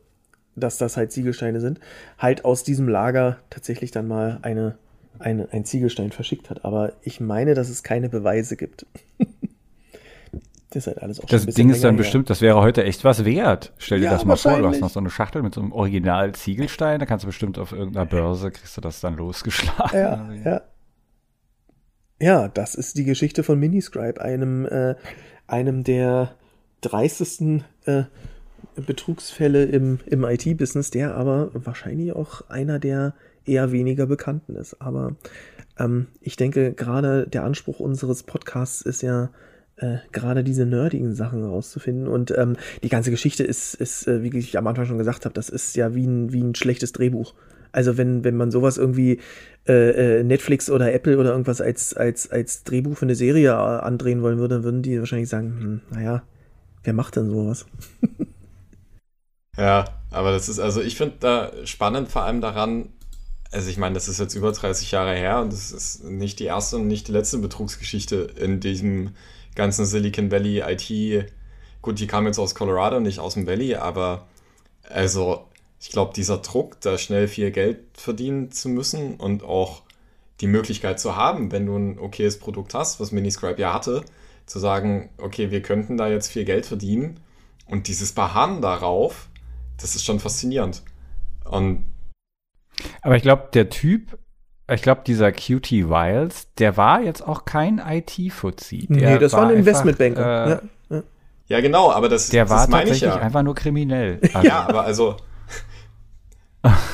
[0.58, 1.80] dass das halt Ziegelsteine sind,
[2.18, 4.76] halt aus diesem Lager tatsächlich dann mal eine,
[5.18, 6.64] eine, ein Ziegelstein verschickt hat.
[6.64, 8.86] Aber ich meine, dass es keine Beweise gibt.
[10.70, 11.98] das ist halt alles auch Das Ding ist dann her.
[11.98, 13.72] bestimmt, das wäre heute echt was wert.
[13.78, 15.72] Stell dir ja, das mal vor, du hast noch so eine Schachtel mit so einem
[15.72, 19.98] Original Ziegelstein, da kannst du bestimmt auf irgendeiner Börse, kriegst du das dann losgeschlagen.
[19.98, 20.62] Ja, ja.
[22.20, 24.96] Ja, das ist die Geschichte von Miniscribe, einem, äh,
[25.46, 26.34] einem der
[26.80, 28.04] dreistesten äh,
[28.82, 33.14] Betrugsfälle im, im IT-Business, der aber wahrscheinlich auch einer der
[33.44, 34.80] eher weniger bekannten ist.
[34.80, 35.16] Aber
[35.78, 39.30] ähm, ich denke, gerade der Anspruch unseres Podcasts ist ja,
[39.76, 42.08] äh, gerade diese nerdigen Sachen rauszufinden.
[42.08, 45.34] Und ähm, die ganze Geschichte ist, ist äh, wie ich am Anfang schon gesagt habe,
[45.34, 47.34] das ist ja wie ein, wie ein schlechtes Drehbuch.
[47.70, 49.20] Also wenn, wenn man sowas irgendwie
[49.68, 53.52] äh, äh, Netflix oder Apple oder irgendwas als, als, als Drehbuch für eine Serie äh,
[53.52, 56.22] andrehen wollen würde, dann würden die wahrscheinlich sagen, hm, naja,
[56.84, 57.66] wer macht denn sowas?
[59.58, 62.90] ja, aber das ist, also ich finde da spannend vor allem daran,
[63.50, 66.44] also ich meine, das ist jetzt über 30 Jahre her und das ist nicht die
[66.44, 69.14] erste und nicht die letzte Betrugsgeschichte in diesem
[69.54, 71.32] ganzen Silicon Valley IT.
[71.82, 74.26] Gut, die kam jetzt aus Colorado, nicht aus dem Valley, aber
[74.88, 75.44] also
[75.80, 79.82] ich glaube, dieser Druck, da schnell viel Geld verdienen zu müssen und auch
[80.40, 84.04] die Möglichkeit zu haben, wenn du ein okayes Produkt hast, was Miniscribe ja hatte,
[84.46, 87.20] zu sagen, okay, wir könnten da jetzt viel Geld verdienen
[87.66, 89.28] und dieses Beharren darauf,
[89.80, 90.82] das ist schon faszinierend.
[91.44, 91.84] Und
[93.02, 94.18] aber ich glaube, der Typ,
[94.70, 98.86] ich glaube, dieser QT Wiles, der war jetzt auch kein IT-Fuzzi.
[98.88, 100.46] Nee, das war, war ein Investmentbanker.
[100.46, 101.02] Äh, ja, ja.
[101.48, 103.16] ja, genau, aber das, der das war tatsächlich ja.
[103.16, 104.20] einfach nur kriminell.
[104.34, 104.48] Also.
[104.48, 105.16] ja, aber also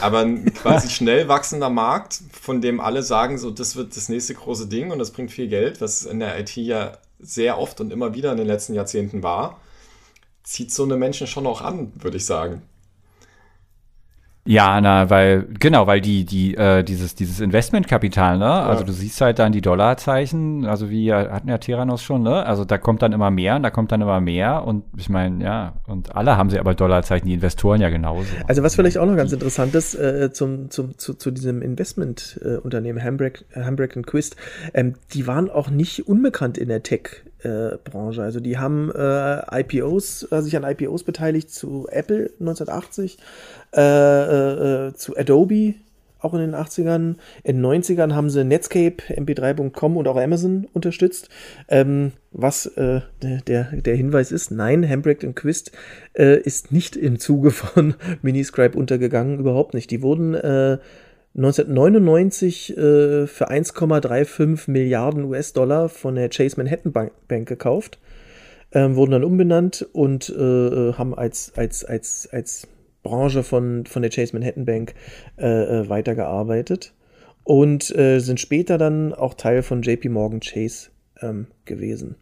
[0.00, 4.34] aber ein quasi schnell wachsender Markt, von dem alle sagen, so, das wird das nächste
[4.34, 7.92] große Ding und das bringt viel Geld, was in der IT ja sehr oft und
[7.92, 9.60] immer wieder in den letzten Jahrzehnten war,
[10.42, 12.62] zieht so eine Menschen schon auch an, würde ich sagen.
[14.46, 18.52] Ja, na, weil, genau, weil die, die, äh, dieses, dieses Investmentkapital, ne?
[18.52, 18.86] Also ja.
[18.86, 22.44] du siehst halt dann die Dollarzeichen, also wie hatten ja Tyrannos schon, ne?
[22.44, 25.42] Also da kommt dann immer mehr und da kommt dann immer mehr und ich meine,
[25.42, 28.26] ja, und alle haben sie aber Dollarzeichen, die Investoren ja genauso.
[28.46, 33.00] Also was vielleicht auch noch ganz interessant ist, äh, zum, zum, zu, zu diesem Investmentunternehmen
[33.00, 34.36] äh, Hambrick, Hambrick Quist,
[34.74, 38.22] ähm, die waren auch nicht unbekannt in der Tech- äh, Branche.
[38.22, 43.18] Also die haben äh, IPOs, äh, sich an IPOs beteiligt zu Apple 1980,
[43.76, 45.74] äh, äh, zu Adobe
[46.24, 47.16] auch in den 80ern.
[47.42, 51.28] In den 90ern haben sie Netscape, mp3.com und auch Amazon unterstützt.
[51.68, 55.72] Ähm, was äh, der, der Hinweis ist, nein, Handbrake Quist
[56.14, 59.90] äh, ist nicht im Zuge von Miniscribe untergegangen, überhaupt nicht.
[59.90, 60.78] Die wurden äh,
[61.36, 67.98] 1999 äh, für 1,35 Milliarden US-Dollar von der Chase Manhattan Bank, Bank gekauft,
[68.72, 72.68] ähm, wurden dann umbenannt und äh, äh haben als, als, als, als
[73.02, 74.94] Branche von, von der Chase Manhattan Bank
[75.36, 76.94] äh, äh, weitergearbeitet
[77.42, 82.14] und äh, sind später dann auch Teil von JP Morgan Chase ähm, gewesen.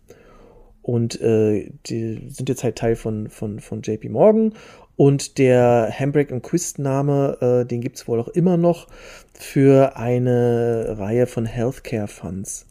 [0.83, 4.55] Und äh, die sind jetzt halt Teil von, von, von JP Morgan
[4.97, 8.89] und der Handbrake Quist Name, äh, den gibt es wohl auch immer noch
[9.35, 12.67] für eine Reihe von Healthcare Funds.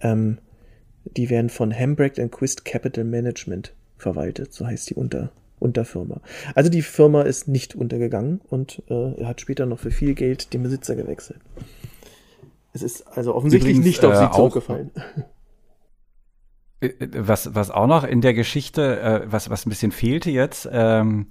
[0.00, 0.38] Ähm,
[1.16, 6.22] die werden von Handbrake Quist Capital Management verwaltet, so heißt die Unter Unterfirma.
[6.54, 10.54] Also die Firma ist nicht untergegangen und äh, er hat später noch für viel Geld
[10.54, 11.38] den Besitzer gewechselt.
[12.72, 14.90] Es ist also offensichtlich Übrigens, nicht auf sie äh, zurückgefallen.
[14.94, 15.22] Äh,
[17.12, 21.26] was, was auch noch in der Geschichte, äh, was, was ein bisschen fehlte jetzt, ähm,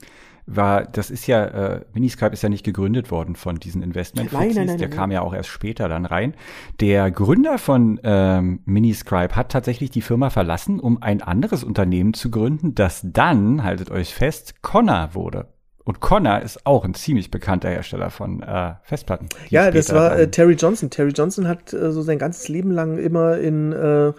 [0.45, 4.51] war, das ist ja, äh, Miniscribe ist ja nicht gegründet worden von diesen investment nein,
[4.53, 6.33] nein, nein, Der kam ja auch erst später dann rein.
[6.79, 12.31] Der Gründer von ähm, Miniscribe hat tatsächlich die Firma verlassen, um ein anderes Unternehmen zu
[12.31, 15.47] gründen, das dann, haltet euch fest, Connor wurde.
[15.83, 19.29] Und Connor ist auch ein ziemlich bekannter Hersteller von äh, Festplatten.
[19.49, 20.89] Ja, das war äh, Terry Johnson.
[20.89, 24.13] Terry Johnson hat äh, so sein ganzes Leben lang immer in äh,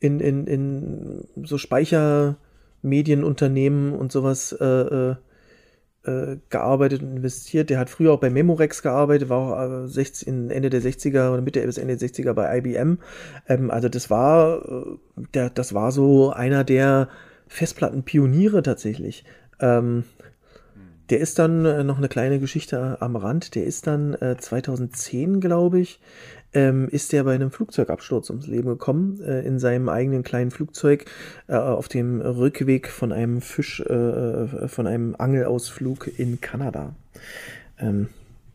[0.00, 5.16] in, in, in so Speichermedienunternehmen und sowas äh, äh,
[6.06, 7.70] äh, gearbeitet und investiert.
[7.70, 11.42] Der hat früher auch bei Memorex gearbeitet, war auch äh, 16, Ende der 60er oder
[11.42, 12.98] Mitte bis Ende der 60er bei IBM.
[13.48, 14.98] Ähm, also das war, äh,
[15.34, 17.08] der, das war so einer der
[17.48, 19.24] Festplattenpioniere tatsächlich.
[19.60, 20.04] Ähm,
[21.10, 23.54] der ist dann äh, noch eine kleine Geschichte am Rand.
[23.54, 26.00] Der ist dann äh, 2010, glaube ich,
[26.56, 31.04] ähm, ist er bei einem Flugzeugabsturz ums Leben gekommen, äh, in seinem eigenen kleinen Flugzeug
[31.48, 36.94] äh, auf dem Rückweg von einem Fisch, äh, äh von einem Angelausflug in Kanada.
[37.78, 38.08] Ähm,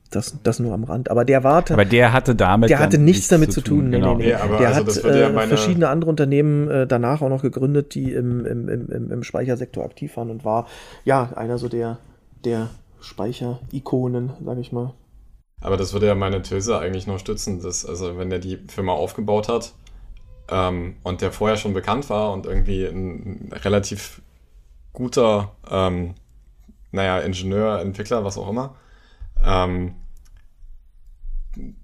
[0.10, 1.12] das, das nur am Rand.
[1.12, 1.64] Aber der war.
[1.70, 2.72] Aber der hatte damit.
[2.72, 3.84] Der hatte nichts damit zu tun.
[3.84, 3.91] tun.
[3.91, 4.16] Genau.
[4.16, 4.30] Nee, nee, nee.
[4.32, 8.45] Ja, der also hat äh, verschiedene andere Unternehmen äh, danach auch noch gegründet, die im,
[8.45, 10.68] im, im, im Speichersektor aktiv waren und war
[11.06, 11.99] ja einer so der,
[12.43, 14.93] der Speicher-Ikonen, sag ich mal.
[15.62, 18.93] Aber das würde ja meine These eigentlich noch stützen, dass, also wenn er die Firma
[18.93, 19.74] aufgebaut hat
[20.49, 24.22] ähm, und der vorher schon bekannt war und irgendwie ein relativ
[24.91, 26.16] guter, ähm,
[26.91, 28.76] naja, Ingenieur, Entwickler, was auch immer,
[29.45, 29.95] ähm,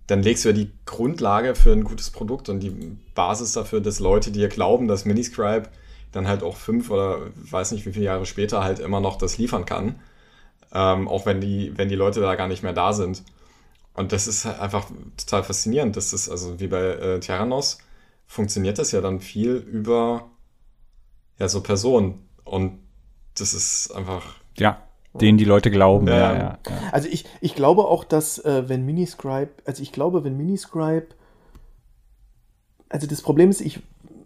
[0.08, 4.00] dann legst du ja die Grundlage für ein gutes Produkt und die Basis dafür, dass
[4.00, 5.70] Leute dir glauben, dass Miniscribe
[6.12, 9.38] dann halt auch fünf oder weiß nicht wie viele Jahre später halt immer noch das
[9.38, 10.00] liefern kann.
[10.74, 13.24] Ähm, auch wenn die, wenn die Leute da gar nicht mehr da sind.
[13.98, 15.98] Und das ist halt einfach total faszinierend.
[15.98, 17.80] Das ist also wie bei äh, Tyrannos
[18.28, 20.30] funktioniert das ja dann viel über
[21.40, 22.26] ja so Personen.
[22.46, 22.80] Und
[23.38, 24.36] das ist einfach.
[24.56, 24.84] Ja,
[25.20, 26.08] denen die Leute glauben.
[26.08, 26.34] Ja.
[26.34, 26.60] Ja, ja,
[26.92, 31.08] also ich, ich glaube auch, dass äh, wenn Miniscribe, also ich glaube, wenn Miniscribe,
[32.90, 33.80] also das Problem ist, ich,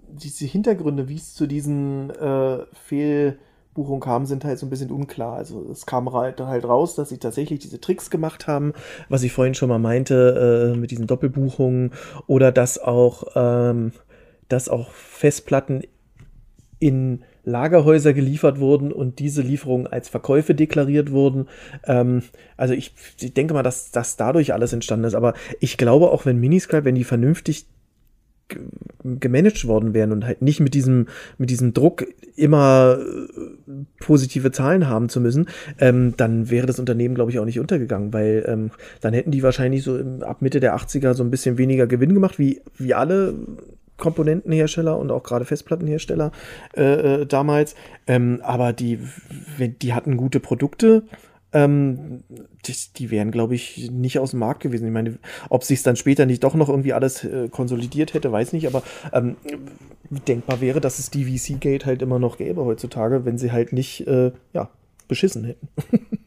[0.09, 3.39] diese Hintergründe, wie es zu diesen äh, Fehl
[3.73, 5.37] Buchung kam, sind halt so ein bisschen unklar.
[5.37, 8.73] Also es kam halt, halt raus, dass sie tatsächlich diese Tricks gemacht haben,
[9.09, 11.91] was ich vorhin schon mal meinte, äh, mit diesen Doppelbuchungen
[12.27, 13.93] oder dass auch, ähm,
[14.49, 15.83] dass auch Festplatten
[16.79, 21.47] in Lagerhäuser geliefert wurden und diese Lieferungen als Verkäufe deklariert wurden.
[21.85, 22.23] Ähm,
[22.57, 25.15] also ich, ich denke mal, dass das dadurch alles entstanden ist.
[25.15, 27.65] Aber ich glaube auch, wenn Miniscribe, wenn die vernünftig
[29.03, 34.87] gemanagt worden wären und halt nicht mit diesem, mit diesem Druck immer äh, positive Zahlen
[34.87, 35.47] haben zu müssen,
[35.79, 38.71] ähm, dann wäre das Unternehmen, glaube ich, auch nicht untergegangen, weil ähm,
[39.01, 42.13] dann hätten die wahrscheinlich so im, ab Mitte der 80er so ein bisschen weniger Gewinn
[42.13, 43.33] gemacht, wie, wie alle
[43.97, 46.31] Komponentenhersteller und auch gerade Festplattenhersteller
[46.75, 47.75] äh, äh damals.
[48.07, 48.99] Ähm, aber die,
[49.59, 51.03] die hatten gute Produkte
[51.53, 52.23] ähm,
[52.65, 54.85] die, die wären, glaube ich, nicht aus dem Markt gewesen.
[54.85, 55.17] Ich meine,
[55.49, 58.83] ob sich dann später nicht doch noch irgendwie alles äh, konsolidiert hätte, weiß nicht, aber
[59.13, 59.35] ähm,
[60.27, 64.07] denkbar wäre, dass es die VC-Gate halt immer noch gäbe heutzutage, wenn sie halt nicht,
[64.07, 64.69] äh, ja,
[65.07, 65.67] beschissen hätten.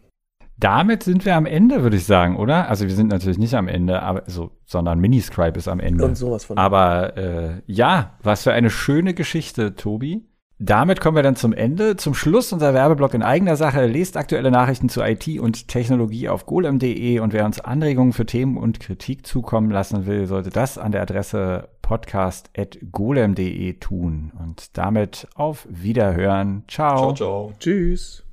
[0.57, 2.69] Damit sind wir am Ende, würde ich sagen, oder?
[2.69, 6.05] Also wir sind natürlich nicht am Ende, aber so, sondern Miniscribe ist am Ende.
[6.05, 6.57] Und sowas von.
[6.57, 10.23] Aber äh, ja, was für eine schöne Geschichte, Tobi.
[10.59, 11.97] Damit kommen wir dann zum Ende.
[11.97, 13.87] Zum Schluss unser Werbeblock in eigener Sache.
[13.87, 18.57] Lest aktuelle Nachrichten zu IT und Technologie auf golem.de und wer uns Anregungen für Themen
[18.57, 24.33] und Kritik zukommen lassen will, sollte das an der Adresse podcast.golem.de tun.
[24.39, 26.63] Und damit auf Wiederhören.
[26.69, 26.97] Ciao.
[26.97, 27.53] Ciao, ciao.
[27.59, 28.24] Tschüss.